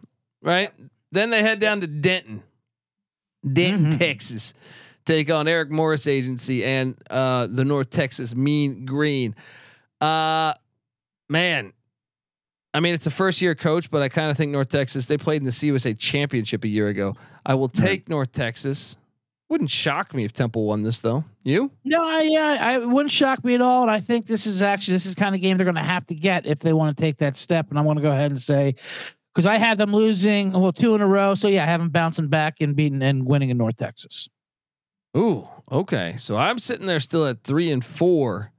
[0.46, 0.72] right?
[1.12, 2.42] Then they head down to Denton,
[3.46, 3.98] Denton, Mhm.
[3.98, 4.54] Texas,
[5.04, 9.34] take on Eric Morris Agency and uh, the North Texas Mean Green.
[10.00, 10.52] Uh,
[11.28, 11.72] man,
[12.74, 15.16] I mean, it's a first year coach, but I kind of think North Texas, they
[15.16, 17.16] played in the CUSA championship a year ago.
[17.44, 18.96] I will take North Texas.
[19.48, 21.24] Wouldn't shock me if Temple won this though.
[21.44, 21.70] You?
[21.84, 23.82] No, I, yeah, I it wouldn't shock me at all.
[23.82, 26.04] And I think this is actually this is kind of game they're going to have
[26.06, 27.70] to get if they want to take that step.
[27.70, 28.74] And I'm going to go ahead and say
[29.36, 31.90] because I had them losing well two in a row, so yeah, I have them
[31.90, 34.30] bouncing back and beating and winning in North Texas.
[35.14, 36.14] Ooh, okay.
[36.16, 38.50] So I'm sitting there still at three and 4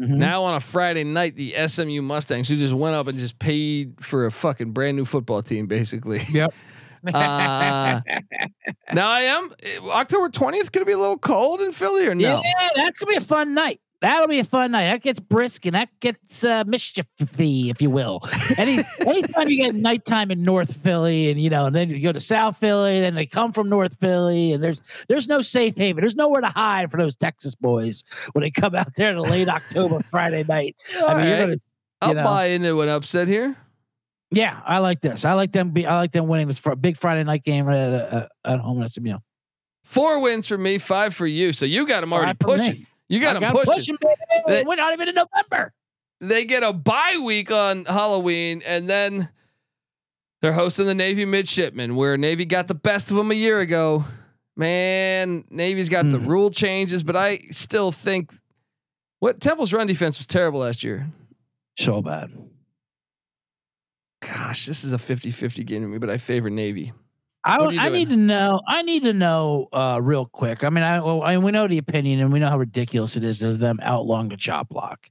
[0.00, 0.16] Mhm.
[0.16, 4.00] Now on a Friday night, the SMU Mustangs who just went up and just paid
[4.00, 6.20] for a fucking brand new football team, basically.
[6.32, 6.54] Yep.
[7.12, 8.00] Uh,
[8.92, 9.50] now I am
[9.90, 12.40] October 20th going to be a little cold in Philly or no?
[12.44, 13.80] Yeah, that's gonna be a fun night.
[14.02, 14.90] That'll be a fun night.
[14.90, 18.20] That gets brisk and that gets uh, mischiefy, if you will.
[18.58, 22.10] Any anytime you get nighttime in North Philly, and you know, and then you go
[22.12, 26.02] to South Philly, then they come from North Philly, and there's there's no safe haven.
[26.02, 29.22] There's nowhere to hide for those Texas boys when they come out there in the
[29.22, 30.74] late October Friday night.
[30.96, 31.38] I mean, All right.
[31.38, 31.54] gonna,
[32.00, 32.24] I'll know.
[32.24, 33.56] buy into an upset here.
[34.32, 35.24] yeah, I like this.
[35.24, 35.70] I like them.
[35.70, 38.82] Be I like them winning this fr- big Friday night game at uh, at home
[38.82, 39.18] at SMU.
[39.84, 41.52] Four wins for me, five for you.
[41.52, 42.74] So you got them already pushing.
[42.74, 42.86] me.
[43.08, 43.98] You got I them got 'em pushing.
[44.46, 45.72] They- We're not even in November.
[46.20, 49.28] They get a bye week on Halloween, and then
[50.40, 54.04] they're hosting the Navy midshipmen, where Navy got the best of them a year ago.
[54.56, 56.26] Man, Navy's got the Hmm.
[56.28, 58.32] rule changes, but I still think
[59.18, 61.08] what Temple's run defense was terrible last year.
[61.78, 62.30] So bad.
[64.20, 66.92] Gosh, this is a 50-50 game to me, but I favor Navy.
[67.44, 68.60] I, What are you I need to know.
[68.68, 70.62] I need to know uh, real quick.
[70.62, 73.24] I mean, I, well, I we know the opinion, and we know how ridiculous it
[73.24, 75.08] is of them outlawing the chop block,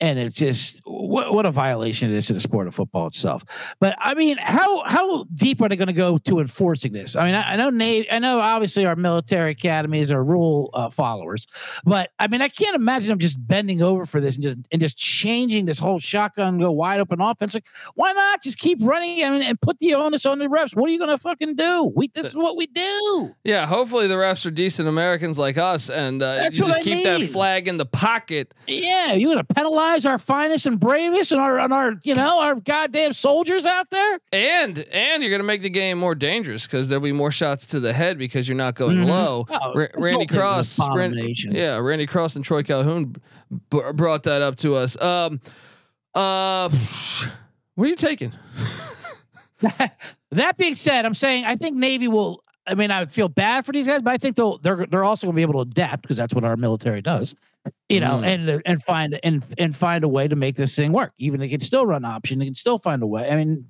[0.00, 3.44] and it's just what what a violation it is to the sport of football itself.
[3.80, 7.16] But I mean, how how deep are they going to go to enforcing this?
[7.16, 10.90] I mean, I, I know Navy, I know obviously our military academies are rule uh,
[10.90, 11.46] followers,
[11.84, 14.80] but I mean, I can't imagine them just bending over for this and just and
[14.80, 17.54] just changing this whole shotgun go wide open offense.
[17.54, 20.74] Like, why not just keep running mean, and put the onus on the refs?
[20.74, 21.92] What are you going to fucking do?
[21.94, 23.34] We this is what we do.
[23.44, 27.04] Yeah, hopefully the refs are decent Americans like us, and uh, you just I keep
[27.04, 28.52] that flag in the pocket.
[28.66, 32.40] Yeah, you're going to penalize our finest and bravest and our and our you know
[32.42, 34.18] our goddamn soldiers out there?
[34.32, 37.80] And and you're gonna make the game more dangerous because there'll be more shots to
[37.80, 39.06] the head because you're not going Mhm.
[39.08, 39.46] low.
[39.50, 40.78] Oh, Ra- Randy Cross,
[41.50, 43.14] yeah, Randy Cross and Troy Calhoun
[43.70, 45.00] b- brought that up to us.
[45.00, 45.40] Um,
[46.14, 46.68] uh,
[47.74, 48.32] what are you taking?
[50.30, 52.42] That being said, I'm saying I think Navy will.
[52.66, 55.04] I mean, I would feel bad for these guys, but I think they'll they're they're
[55.04, 57.34] also going to be able to adapt because that's what our military does,
[57.88, 58.26] you know, Mm.
[58.26, 61.12] and and find and and find a way to make this thing work.
[61.18, 63.30] Even they can still run option, they can still find a way.
[63.30, 63.66] I mean,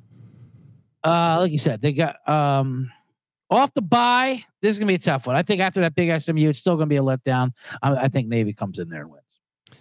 [1.03, 2.91] uh, like you said, they got um
[3.51, 4.45] off the buy.
[4.63, 5.35] This is gonna be a tough one.
[5.37, 7.51] I think after that big SMU, it's still gonna be a letdown.
[7.83, 9.24] I, I think Navy comes in there and wins.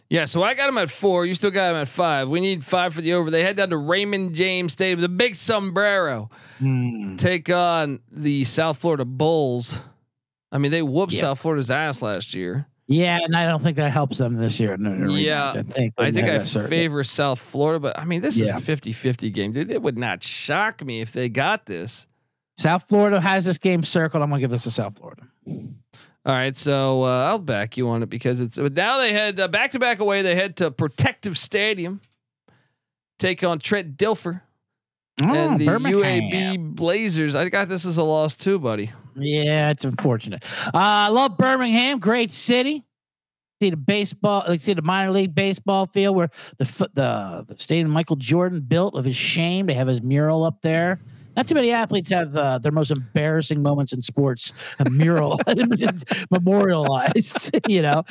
[0.09, 1.25] Yeah, so I got him at four.
[1.25, 2.29] You still got him at five.
[2.29, 3.31] We need five for the over.
[3.31, 6.29] They head down to Raymond James Stadium, the big sombrero,
[6.59, 7.15] hmm.
[7.15, 9.81] take on the South Florida Bulls.
[10.51, 11.21] I mean, they whooped Yeah.
[11.21, 12.67] South Florida's ass last year.
[12.87, 14.75] Yeah, and I don't think that helps them this year.
[14.77, 15.51] No, no, Yeah.
[15.51, 18.57] I think I think I favor South Florida, but I mean, this Yeah.
[18.57, 19.71] is a 50-50 game, dude.
[19.71, 22.07] It would not shock me if they got this.
[22.57, 24.21] South Florida has this game circled.
[24.21, 25.23] I'm gonna give this to South Florida.
[26.25, 28.57] All right, so uh, I'll back you on it because it's.
[28.57, 30.21] But now they head uh, back to back away.
[30.21, 31.99] They head to Protective Stadium,
[33.19, 34.41] take on Trent Dilfer
[35.21, 36.31] and Oh, the Birmingham.
[36.31, 37.35] UAB Blazers.
[37.35, 38.91] I got this as a loss too, buddy.
[39.15, 40.45] Yeah, it's unfortunate.
[40.67, 42.85] Uh, I love Birmingham, great city.
[43.61, 47.89] See the baseball, like see the minor league baseball field where the the the stadium
[47.91, 49.65] Michael Jordan built of his shame.
[49.65, 50.99] They have his mural up there.
[51.35, 55.39] Not too many athletes have uh, their most embarrassing moments in sports a mural
[56.31, 58.03] memorialized, you know.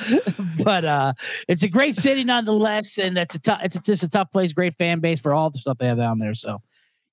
[0.63, 1.13] But uh,
[1.47, 3.61] it's a great city nonetheless, and it's a tough.
[3.63, 4.53] It's just a tough place.
[4.53, 6.33] Great fan base for all the stuff they have down there.
[6.33, 6.61] So,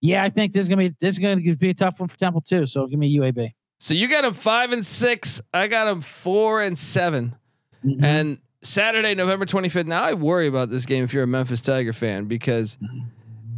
[0.01, 2.19] yeah, I think this is gonna be this is gonna be a tough one for
[2.19, 2.67] Temple too.
[2.67, 3.53] So give me UAB.
[3.79, 5.41] So you got them five and six.
[5.55, 7.35] I got them four and 7
[7.83, 8.05] Mhm.
[8.05, 9.87] And Saturday, November 25th.
[9.87, 12.77] Now I worry about this game if you're a Memphis Tiger fan because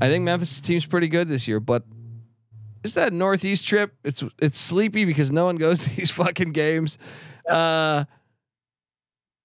[0.00, 1.82] I think Memphis team's pretty good this year, but
[2.84, 3.94] it's that Northeast trip.
[4.04, 6.98] It's it's sleepy because no one goes to these fucking games.
[7.48, 8.04] Uh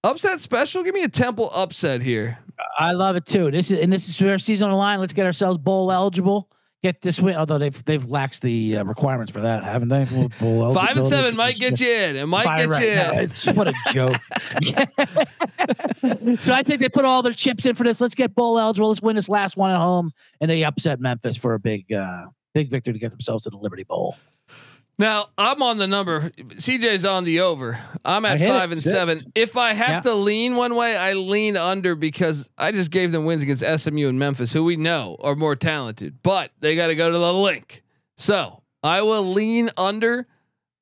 [0.03, 0.83] upset special.
[0.83, 2.39] Give me a Temple upset here.
[2.77, 3.51] I love it too.
[3.51, 4.99] This is and this is our season on the line.
[4.99, 6.49] Let's get ourselves bowl eligible.
[6.83, 7.35] Get this win.
[7.35, 10.05] Although they've they've laxed the uh, requirements for that, haven't they?
[10.39, 12.15] Bowl- Five and seven might get you in.
[12.15, 12.81] It might get right.
[12.81, 13.19] you in.
[13.19, 14.15] it's what a joke.
[16.39, 17.99] so I think they put all their chips in for this.
[17.99, 18.89] Let's get bowl eligible.
[18.89, 22.27] Let's win this last one at home, and they upset Memphis for a big, uh,
[22.57, 24.17] big victory to get themselves to the Liberty Bowl.
[24.99, 26.31] Now I'm on the number.
[26.31, 27.79] CJ's on the over.
[28.03, 28.91] I'm at five and Six.
[28.91, 29.19] seven.
[29.35, 30.11] If I have Yeah.
[30.11, 34.09] to lean one way, I lean under because I just gave them wins against SMU
[34.09, 37.31] and Memphis, who we know are more talented, but they got to go to the
[37.33, 37.83] Linc.
[38.17, 40.25] So I will lean under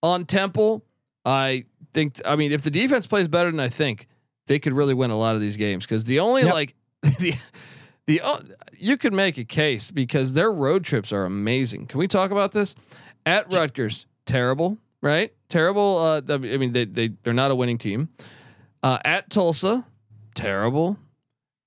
[0.02, 0.86] on Temple.
[1.26, 2.22] I think.
[2.26, 4.08] I mean, if the defense plays better than I think,
[4.48, 6.54] they could really win a lot of these games because the only Yep.
[6.54, 6.76] like
[7.20, 7.34] the
[8.08, 8.38] the uh,
[8.80, 11.88] you could make a case because their road trips are amazing.
[11.88, 12.76] Can we talk about this?
[13.26, 15.34] At Rutgers, terrible, right?
[15.50, 15.98] Terrible.
[15.98, 18.10] Uh, I mean, they they they're not a winning team.
[18.84, 19.86] Uh, at Tulsa,
[20.36, 20.98] terrible.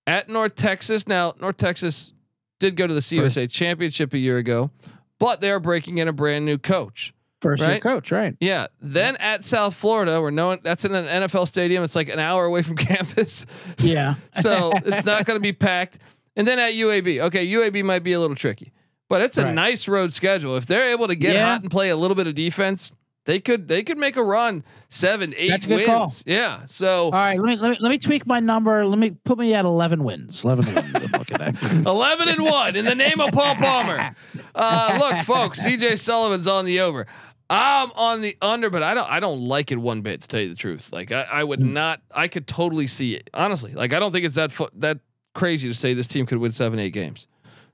[0.07, 2.13] At North Texas, now North Texas
[2.61, 4.71] did go to the CUSA championship a year ago,
[5.19, 7.13] but they are breaking in a brand new coach.
[7.41, 8.37] First year coach, right?
[8.41, 8.67] Yeah.
[8.81, 11.85] Then at South Florida, we're knowing that's in an NFL stadium.
[11.85, 13.47] It's like an hour away from campus.
[13.79, 14.15] Yeah.
[14.33, 15.99] so it's not going to be packed.
[16.39, 18.73] And then at UAB, okay, UAB might be a little tricky,
[19.11, 19.55] but it's a Right.
[19.55, 20.57] nice road schedule.
[20.57, 21.45] If they're able to get Yeah.
[21.53, 22.93] hot and play a little bit of defense,
[23.27, 25.87] they could they could make a run seven, eight That's wins.
[25.87, 26.11] call.
[26.25, 26.61] Yeah.
[26.65, 28.87] So All right, let me, let me let me tweak my number.
[28.87, 30.45] Let me put me at eleven wins.
[30.45, 30.95] Eleven wins.
[30.95, 31.63] I'm looking at.
[31.87, 34.15] 11 and 1 in the name of Paul Palmer.
[34.55, 37.05] Uh, look, folks, CJ Sullivan's on the over.
[37.51, 40.41] I'm on the under, but I don't I don't like it one bit to tell
[40.41, 40.91] you the truth.
[40.93, 43.29] Like I, I would not I could totally see it.
[43.35, 43.73] Honestly.
[43.75, 44.99] Like I don't think it's that fu- that
[45.35, 47.27] crazy to say this team could win 7 8 games.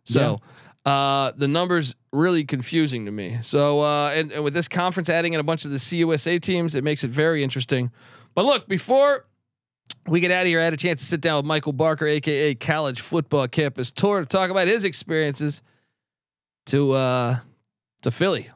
[0.04, 0.40] So,
[0.84, 3.38] uh the numbers really confusing to me.
[3.40, 6.74] So uh and, and with this conference adding in a bunch of the CUSA teams,
[6.74, 7.90] it makes it very interesting.
[8.34, 9.24] But look, before
[10.06, 10.60] we get out of here.
[10.60, 14.20] I had a chance to sit down with Michael Barker, aka College Football Campus Tour,
[14.20, 15.62] to talk about his experiences
[16.66, 17.36] to uh,
[18.02, 18.50] to Philly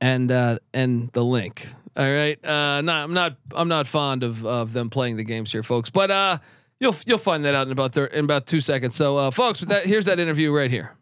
[0.00, 1.66] and uh, and the Linc.
[1.96, 5.52] All right, uh, not I'm not I'm not fond of of them playing the games
[5.52, 5.90] here, folks.
[5.90, 6.38] But uh,
[6.80, 8.94] you'll you'll find that out in about thir- in about two seconds.
[8.94, 10.96] So, uh, folks, that, here's that interview right here.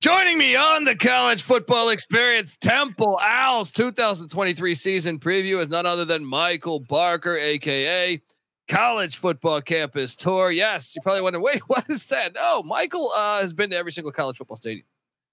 [0.00, 6.04] Joining me on the college football experience, Temple Owls 2023 season preview is none other
[6.04, 8.20] than Michael Barker, aka
[8.68, 10.50] College Football Campus Tour.
[10.50, 12.36] Yes, you're probably wondering, wait, what is that?
[12.38, 14.84] Oh, Michael uh, has been to every single college football stadium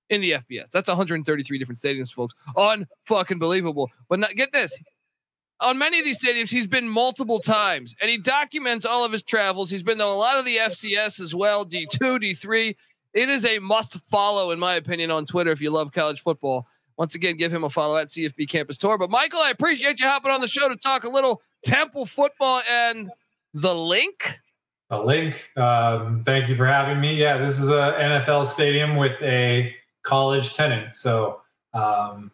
[0.10, 0.70] in the FBS.
[0.70, 2.36] That's 133 different stadiums, folks.
[2.56, 3.90] Unfucking believable.
[4.08, 4.78] But not, get this.
[5.64, 9.24] On many of these stadiums, he's been multiple times, and he documents all of his
[9.24, 9.70] travels.
[9.70, 12.76] He's been to a lot of the FCS as well, D2, D3.
[13.14, 16.68] It is a must follow, in my opinion, on Twitter if you love college football.
[16.98, 18.98] Once again, give him a follow at CFB Campus Tour.
[18.98, 22.62] But Michael, I appreciate you hopping on the show to talk a little Temple football
[22.70, 23.10] and
[23.54, 24.40] the Linc.
[24.90, 25.50] The Linc.
[25.58, 27.16] Um, thank you for having me.
[27.16, 31.42] Yeah, this is a NFL stadium with a college tenant, so
[31.74, 32.32] um,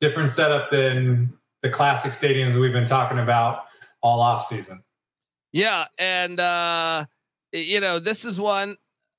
[0.00, 1.32] different setup than
[1.66, 3.64] the classic stadiums we've been talking about
[4.00, 4.84] all off season.
[5.52, 7.06] Yeah, and uh,
[7.52, 8.76] you know this is one.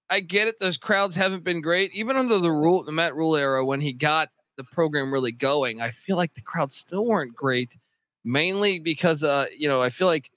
[0.10, 0.60] I get it.
[0.62, 3.92] Those crowds haven't been great, even under the rule, the Matt Rhule era, when he
[3.92, 5.82] got the program really going.
[5.82, 7.76] I feel like the crowds still weren't great,
[8.24, 10.32] mainly because uh, you know I feel like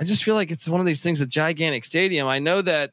[0.00, 1.20] I just feel like it's one of these things.
[1.20, 2.26] A gigantic stadium.
[2.28, 2.92] I know that.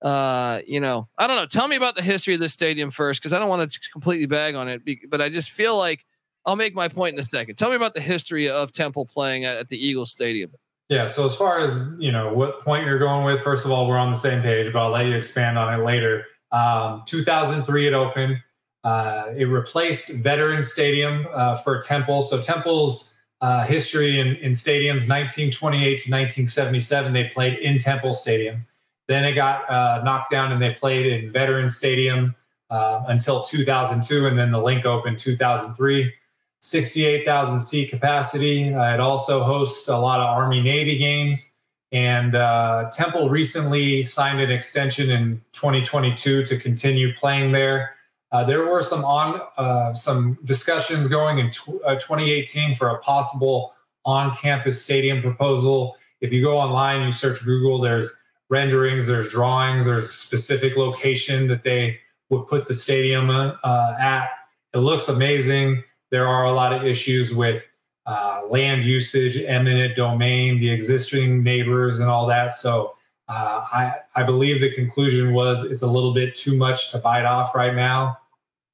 [0.00, 1.46] Uh, you know, I don't know.
[1.46, 4.26] Tell me about the history of this stadium first, because I don't want to completely
[4.26, 6.06] bag on it, but I just feel like
[6.48, 7.56] I'll make my point in a second.
[7.56, 10.50] Tell me about the history of Temple playing at, the Eagles Stadium.
[10.88, 11.04] Yeah.
[11.04, 13.98] So as far as you know, what point you're going with, first of all, we're
[13.98, 16.24] on the same page, but I'll let you expand on it later.
[16.50, 18.42] Um, 2003, it opened.
[18.82, 22.22] Uh, it replaced Veteran Stadium uh, for Temple.
[22.22, 28.64] So Temple's uh, history in, in stadiums, 1928 to 1977, they played in Temple Stadium.
[29.06, 32.34] Then it got uh, knocked down and they played in Veteran Stadium
[32.70, 36.14] uh, until 2002, and then the Linc opened 2003.
[36.60, 38.74] 68,000 seat capacity.
[38.74, 41.54] Uh, it also hosts a lot of Army Navy games.
[41.90, 47.94] And uh, Temple recently signed an extension in 2022 to continue playing there.
[48.30, 52.98] Uh, there were some on uh, some discussions going in tw- uh, 2018 for a
[52.98, 53.72] possible
[54.04, 55.96] on-campus stadium proposal.
[56.20, 57.80] If you go online, you search Google.
[57.80, 63.94] There's renderings, there's drawings, there's a specific location that they would put the stadium uh,
[63.98, 64.28] at.
[64.74, 67.74] It looks amazing there are a lot of issues with
[68.06, 72.54] uh, land usage, eminent domain, the existing neighbors, and all that.
[72.54, 72.94] So
[73.28, 77.26] uh, I, I believe the conclusion was it's a little bit too much to bite
[77.26, 78.18] off right now.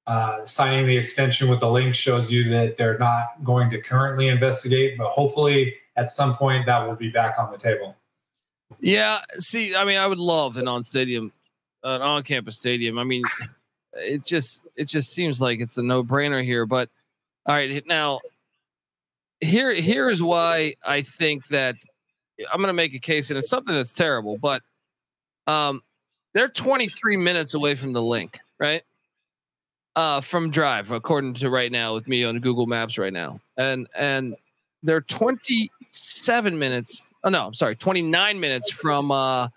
[0.06, 4.28] Uh, signing the extension with the Linc shows you that they're not going to currently
[4.28, 7.96] investigate, but hopefully at some point that will be back on the table.
[8.80, 11.32] Yeah, see, I mean, I would love an on stadium,
[11.82, 12.98] an on campus stadium.
[12.98, 13.22] I mean,
[13.94, 16.66] it just it just seems like it's a no brainer here.
[16.66, 16.90] But
[17.46, 18.20] all right, now
[19.40, 21.76] here here is why I think that
[22.52, 24.62] I'm going to make a case, and it's something that's terrible, but
[25.46, 25.82] um,
[26.32, 28.82] they're 23 minutes away from the Linc, right?
[29.96, 33.88] uh, from Drive, according to right now with me on Google Maps right now, and
[33.96, 34.36] and
[34.82, 37.12] they're 27 minutes.
[37.22, 39.48] Oh no, I'm sorry, 29 minutes from uh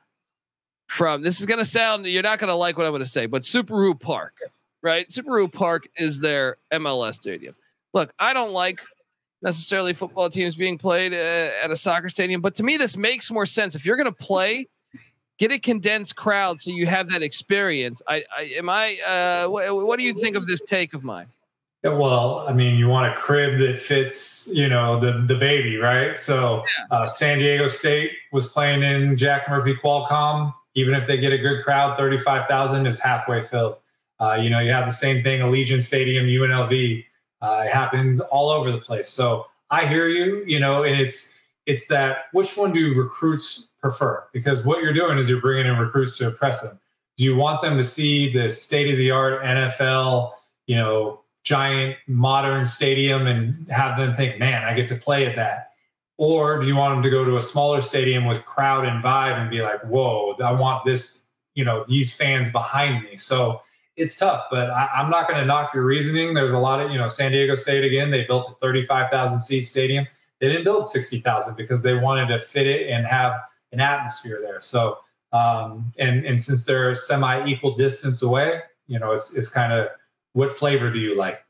[0.87, 1.21] from.
[1.21, 4.35] This is gonna sound you're not gonna like what I'm gonna say, but Subaru Park,
[4.81, 5.07] right?
[5.09, 7.55] Subaru Park is their MLS stadium.
[7.93, 8.81] Look, I don't like
[9.41, 13.31] necessarily football teams being played uh, at a soccer stadium, but to me, this makes
[13.31, 13.75] more sense.
[13.75, 14.67] If you're gonna play
[15.37, 18.01] get a condensed crowd so you have that experience.
[18.07, 18.97] I, I am I.
[18.99, 21.27] Uh, what, what do you think of this take of mine?
[21.83, 26.17] Well, I mean, you want a crib that fits, you know, the the baby, right?
[26.17, 30.53] So, uh, San Diego State was playing in Jack Murphy Qualcomm.
[30.73, 33.77] Even if they get a good crowd, thirty five thousand is halfway filled.
[34.19, 37.05] Uh, you know, you have the same thing, Allegiant Stadium, UNLV.
[37.41, 39.09] Uh, it happens all over the place.
[39.09, 44.23] So I hear you, you know, and it's it's that which one do recruits prefer?
[44.33, 46.79] Because what you're doing is you're bringing in recruits to impress them.
[47.17, 50.31] Do you want them to see the state of the art NFL,
[50.65, 55.35] you know, giant modern stadium and have them think, man, I get to play at
[55.35, 55.71] that?
[56.17, 59.39] Or do you want them to go to a smaller stadium with crowd and vibe
[59.39, 63.15] and be like, whoa, I want this, you know, these fans behind me?
[63.17, 63.61] So
[63.97, 66.35] it's tough, but I, am not going to knock your reasoning.
[66.35, 69.63] There's a lot of, you know, San Diego State again, they built a 35,000 seat
[69.63, 70.05] stadium.
[70.39, 73.33] They didn't build 60,000 because they wanted to fit it and have
[73.71, 74.61] an atmosphere there.
[74.61, 74.99] So,
[75.33, 78.53] um, and and since they're semi equal distance away,
[78.87, 79.89] you know, it's it's kind of
[80.33, 81.43] what flavor do you like?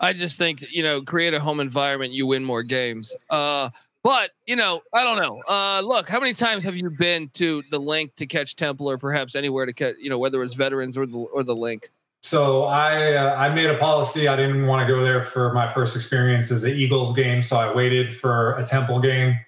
[0.00, 3.14] I just think you know, create a home environment, you win more games.
[3.28, 3.70] Uh,
[4.02, 5.42] but you know, I don't know.
[5.48, 8.98] Uh, look, how many times have you been to the Linc to catch Temple, or
[8.98, 11.90] perhaps anywhere to catch, you know, whether it's veterans or the or the Linc?
[12.22, 14.28] So I uh, I made a policy.
[14.28, 17.56] I didn't want to go there for my first experience as an Eagles game, so
[17.56, 19.38] I waited for a Temple game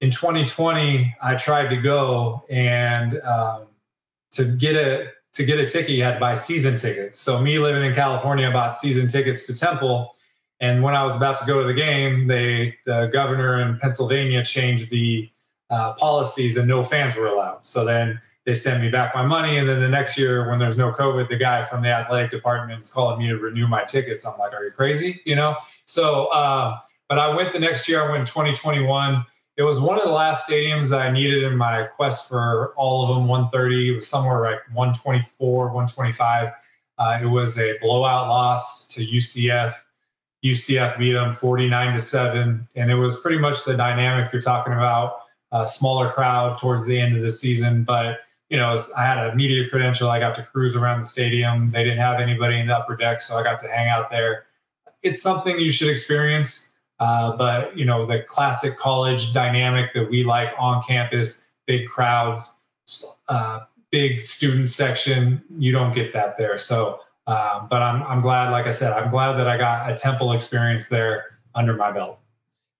[0.00, 3.66] in 2020, I tried to go and um,
[4.32, 7.18] to get a to get a ticket, you had to buy season tickets.
[7.18, 10.10] So me living in California, I bought season tickets to Temple.
[10.60, 14.44] And when I was about to go to the game, they the governor in Pennsylvania
[14.44, 15.30] changed the
[15.70, 17.66] uh, policies, and no fans were allowed.
[17.66, 19.56] So then they sent me back my money.
[19.56, 22.80] And then the next year, when there's no COVID, the guy from the athletic department
[22.80, 24.26] is calling me to renew my tickets.
[24.26, 25.20] I'm like, are you crazy?
[25.24, 25.56] You know.
[25.86, 28.02] So, uh, but I went the next year.
[28.02, 29.24] I went in 2021
[29.60, 33.02] it was one of the last stadiums that I needed in my quest for all
[33.02, 33.92] of them 130.
[33.92, 36.52] It was somewhere like 124, 125.
[36.96, 39.74] Uh, it was a blowout loss to UCF.
[40.44, 42.68] UCF beat them 49 to 7.
[42.74, 45.18] And it was pretty much the dynamic you're talking about.
[45.52, 47.82] A smaller crowd towards the end of the season.
[47.82, 50.08] But, you know, I had a media credential.
[50.08, 51.70] I got to cruise around the stadium.
[51.70, 54.46] They didn't have anybody in the upper deck, so I got to hang out there.
[55.02, 56.70] It's something you should experience.
[57.00, 62.60] Uh, but you know the classic college dynamic that we like on campus, big crowds,
[63.28, 63.60] uh,
[63.90, 65.42] big student section.
[65.58, 66.58] You don't get that there.
[66.58, 67.00] So,
[67.30, 68.50] um, but I'm I'm glad.
[68.50, 72.18] Like I said, I'm glad that I got a Temple experience there under my belt.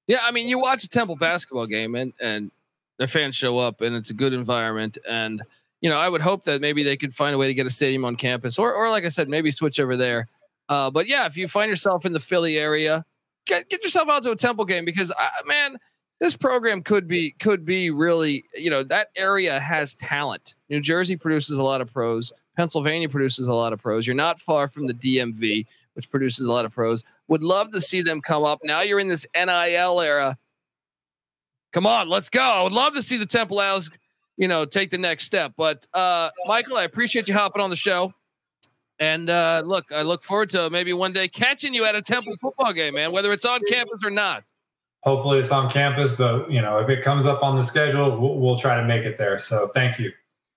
[0.07, 2.51] Yeah, I mean, you watch a Temple basketball game and and
[2.99, 5.43] their fans show up and it's a good environment and
[5.81, 7.71] you know I would hope that maybe they could find a way to get a
[7.71, 10.29] stadium on campus or or like I said maybe switch over there.
[10.69, 13.05] Uh, but yeah, if you find yourself in the Philly area,
[13.47, 15.79] get get yourself out to a Temple game because uh, man,
[16.19, 20.55] this program could be could be really you know that area has talent.
[20.69, 22.33] New Jersey produces a lot of pros.
[22.61, 24.07] Pennsylvania produces a lot of pros.
[24.07, 27.05] You're not far from the DMV, which produces a lot of pros.
[27.27, 28.61] Would love to see them come up.
[28.63, 30.37] Now you're in this NIL era.
[31.73, 32.43] Come on, let's go.
[32.43, 33.91] I would love to see the Temple Owls,
[34.37, 35.55] you know, take the next step.
[35.57, 38.13] But uh, Michael, I appreciate you hopping on the show.
[38.99, 42.35] And uh, look, I look forward to maybe one day catching you at a Temple
[42.43, 44.45] football game, man, whether it's on campus or not.
[45.03, 48.39] Hopefully, it's on campus, but you know, if it comes up on the schedule, we'll,
[48.39, 49.39] we'll try to make it there.
[49.39, 50.13] So, thank you.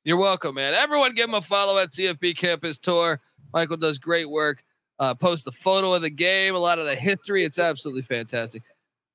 [0.05, 0.73] You're welcome, man.
[0.73, 3.21] Everyone, give him a follow at CFB Campus Tour.
[3.53, 4.63] Michael does great work.
[4.99, 7.43] Uh, post the photo of the game, a lot of the history.
[7.45, 8.63] It's absolutely fantastic.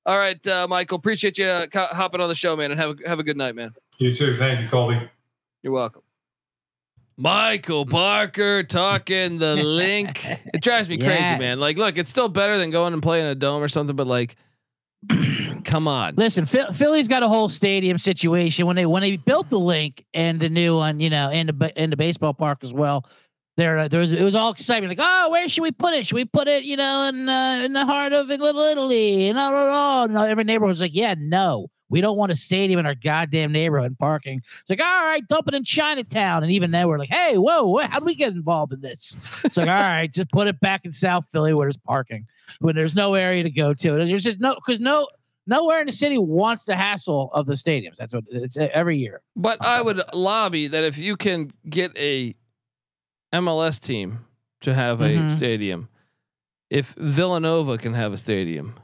[0.07, 3.09] All right, uh, Michael, appreciate you uh, hopping on the show, man, and have a,
[3.09, 3.74] have a good night, man.
[3.99, 4.32] You too.
[4.34, 4.99] Thank you, Colby.
[5.62, 6.03] You're welcome.
[7.18, 10.24] Michael Barker talking the Linc.
[10.55, 11.07] It drives me yes.
[11.07, 11.61] crazy, man.
[11.61, 14.36] Like, look, it's still better than going and playing a dome or something, but like,
[15.65, 16.15] come on.
[16.17, 20.41] Listen, Philly's got a whole stadium situation when they when they built the Linc and
[20.41, 23.07] the new one, you know, in the in the baseball park as well.
[23.57, 24.89] There, there was it was all exciting.
[24.89, 26.07] Like, oh, where should we put it?
[26.07, 29.29] Should we put it, you know, in uh, in the heart of Little Italy?
[29.29, 30.05] And all, all, all.
[30.05, 31.69] And every neighborhood was like, yeah, no.
[31.91, 34.43] We don't want a stadium in our goddamn neighborhood parking.
[34.45, 36.43] It's like, all right, dump it in Chinatown.
[36.43, 39.16] And even then, we're like, hey, whoa, what, how do we get involved in this?
[39.45, 42.26] It's like, all right, just put it back in South Philly where there's parking,
[42.61, 43.93] when there's no area to go to.
[43.93, 45.09] There's just no, because no,
[45.47, 47.97] nowhere in the city wants the hassle of the stadiums.
[47.97, 49.22] That's what it's every year.
[49.34, 52.34] But I would lobby that if you can get a
[53.32, 54.26] MLS team
[54.61, 55.30] to have a Mhm.
[55.30, 55.89] stadium.
[56.70, 58.74] If Villanova can have a stadium,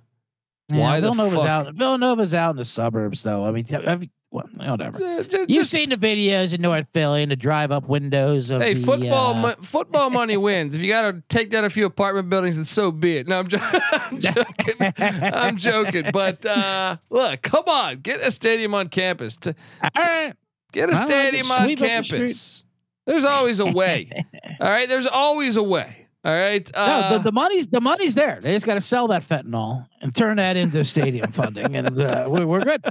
[0.72, 1.48] Yeah, Why the Villanova's fuck?
[1.48, 1.74] out?
[1.74, 3.44] Villanova's out in the suburbs, though.
[3.44, 5.00] I mean, you- well, whatever.
[5.04, 8.74] uh, ju- You've seen the videos in North Philly and the drive-up windows of Hey,
[8.74, 10.74] the, football uh, mo- football money wins.
[10.74, 13.28] If you got to take down a few apartment buildings, then so be it.
[13.28, 14.92] No, I'm, jo- I'm joking.
[14.98, 16.04] I'm joking.
[16.12, 19.36] But uh, look, come on, get a stadium on campus.
[19.36, 20.34] To, all right.
[20.72, 22.64] get a I like stadium on up the campus.
[23.06, 24.10] There's always a way.
[24.60, 26.03] All right, there's always a way.
[26.24, 26.70] All right.
[26.74, 28.38] No, Uh, the, the money's the money's there.
[28.40, 32.26] They just got to sell that fentanyl and turn that into stadium funding, and uh,
[32.28, 32.82] we're, we're good.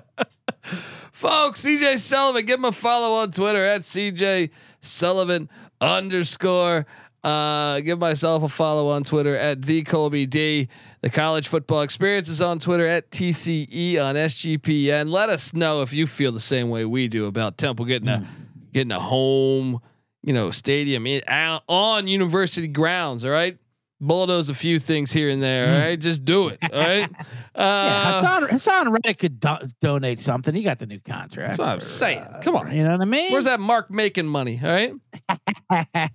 [0.61, 5.49] Folks, CJ Sullivan, give him a follow on Twitter at CJ Sullivan
[5.81, 6.85] underscore.
[7.23, 10.67] Uh, give myself a follow on Twitter at the Colby D.
[11.01, 15.09] The college football experience is on Twitter at TCE on SGPN.
[15.09, 18.27] Let us know if you feel the same way we do about Temple getting a
[18.73, 19.79] getting a home,
[20.23, 23.23] you know, stadium in, out on university grounds.
[23.25, 23.57] All right,
[24.01, 25.73] bulldoze a few things here and there.
[25.73, 26.59] All right, just do it.
[26.71, 27.09] All right.
[27.55, 30.55] Uh, Yeah, Haason Haason Reddick could do- donate something.
[30.55, 31.49] He got the new contract.
[31.49, 32.17] That's what I'm for, saying.
[32.21, 32.75] uh, Come on.
[32.75, 33.31] you know what I mean?
[33.31, 34.59] Where's that Mark making money?
[34.63, 34.91] All right.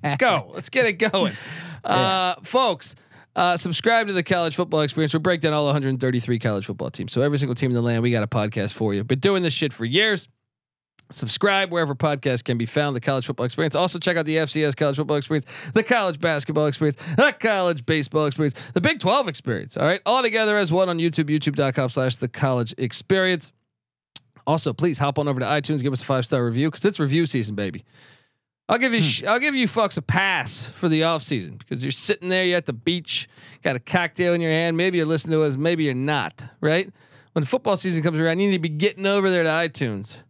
[0.03, 0.51] Let's go.
[0.55, 1.35] Let's get it going.
[1.85, 2.97] Uh, folks,
[3.37, 5.13] uh, subscribe to the college football experience.
[5.15, 7.13] We break down all 133 college football teams.
[7.13, 9.05] So every single team in the land, we got a podcast for you.
[9.05, 10.29] Been doing this shit for years.
[11.11, 12.95] Subscribe wherever podcasts can be found.
[12.95, 13.75] The college football experience.
[13.75, 18.27] Also check out the FCS college football experience, the college basketball experience, the college baseball
[18.27, 19.77] experience, the Big 12 experience.
[19.77, 20.01] All right.
[20.05, 23.53] All together as one on YouTube, youtube.com slash the college experience.
[24.47, 27.01] Also, please hop on over to iTunes, give us a five star review because it's
[27.01, 27.85] review season, baby.
[28.69, 29.07] I'll give you, hmm.
[29.07, 32.45] sh- I'll give you fucks a pass for the off season because you're sitting there,
[32.45, 33.29] you're at the beach,
[33.63, 34.77] got a cocktail in your hand.
[34.77, 36.45] Maybe you're listening to us, maybe you're not.
[36.61, 36.91] Right
[37.39, 40.25] when football season comes around, you need to be getting over there to iTunes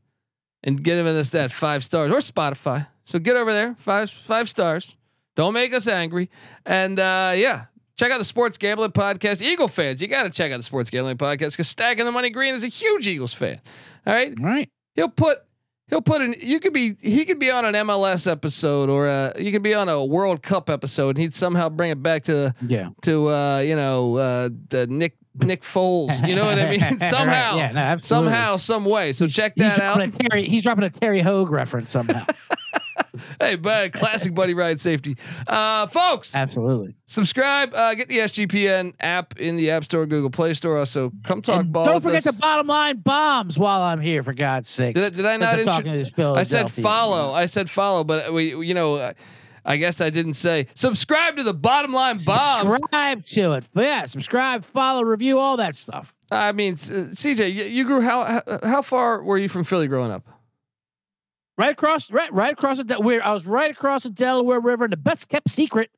[0.64, 2.86] and giving us that five stars or Spotify.
[3.04, 4.96] So get over there, five five stars.
[5.36, 6.30] Don't make us angry,
[6.66, 9.40] and uh, yeah, check out the Sports Gambling Podcast.
[9.40, 12.30] Eagle fans, you got to check out the Sports Gambling Podcast because Stacking the Money
[12.30, 13.60] Green is a huge Eagles fan.
[14.06, 14.68] All right, All right.
[14.94, 15.38] he'll put
[15.86, 19.32] he'll put in you could be he could be on an MLS episode or uh
[19.38, 22.52] you could be on a World Cup episode and he'd somehow bring it back to
[22.62, 22.90] Yeah.
[23.02, 27.56] to uh you know uh the Nick Nick Foles you know what I mean somehow
[27.56, 30.84] Yeah, no, somehow some way so check He's that out dropping, a Terry, he's dropping
[30.84, 32.24] a Terry Hoage reference somehow.
[33.40, 35.16] hey bud classic Buddy Ryan safety
[35.46, 36.94] uh folks Absolutely.
[37.06, 41.40] subscribe uh get the SGPN app in the App Store Google Play Store also come
[41.42, 42.34] talk And ball don't forget us.
[42.34, 44.94] the bottom line bombs while I'm here, for God's sake.
[44.94, 47.32] Did I- did I not intro- talking to this I said follow.
[47.32, 49.12] I said follow, but we, you know, uh,
[49.68, 52.72] I guess I didn't say subscribe to the bottom line bombs.
[52.72, 53.68] Subscribe to it.
[53.74, 56.14] But yeah, subscribe, follow, review, all that stuff.
[56.30, 60.10] I mean, uh, CJ, you, you grew how, how far were you from Philly growing
[60.10, 60.26] up?
[61.58, 64.92] Right across, right, right across the where I was right across the Delaware River, and
[64.92, 65.90] the best kept secret,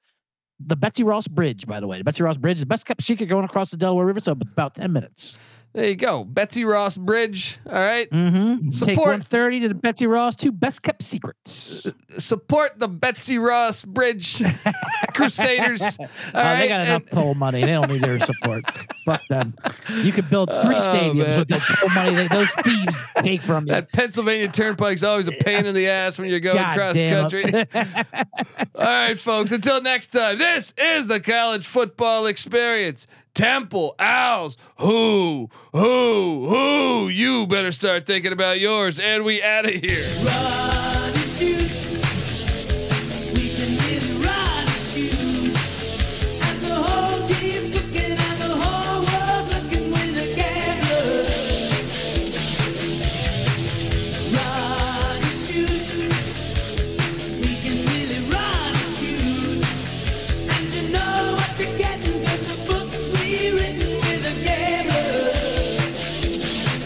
[0.58, 1.64] the Betsy Ross Bridge.
[1.66, 3.76] By the way, the Betsy Ross Bridge is the best kept secret going across the
[3.76, 4.20] Delaware River.
[4.20, 5.38] So about ten minutes.
[5.72, 7.58] There you go, Betsy Ross Bridge.
[7.64, 8.70] All right, Mm-hmm.
[8.70, 10.34] Take Support- one thirty to the Betsy Ross.
[10.34, 11.86] Two best kept secrets.
[12.18, 14.42] support the Betsy Ross Bridge
[15.14, 15.96] Crusaders.
[16.00, 17.60] All Uh, right, they got enough and- toll money.
[17.60, 18.64] They don't need their support.
[19.04, 19.54] Fuck them.
[20.02, 21.38] You could build three Oh, stadiums man.
[21.38, 23.72] with the toll money that those thieves take from you.
[23.72, 27.44] That Pennsylvania Turnpike's always a pain in the ass when you're going God across country.
[28.74, 29.52] All right, folks.
[29.52, 33.06] Until next time, this is the college football experience.
[33.40, 34.58] Temple Owls.
[34.80, 37.08] Who, who, who?
[37.08, 39.00] You better start thinking about yours.
[39.00, 40.04] And we out of here.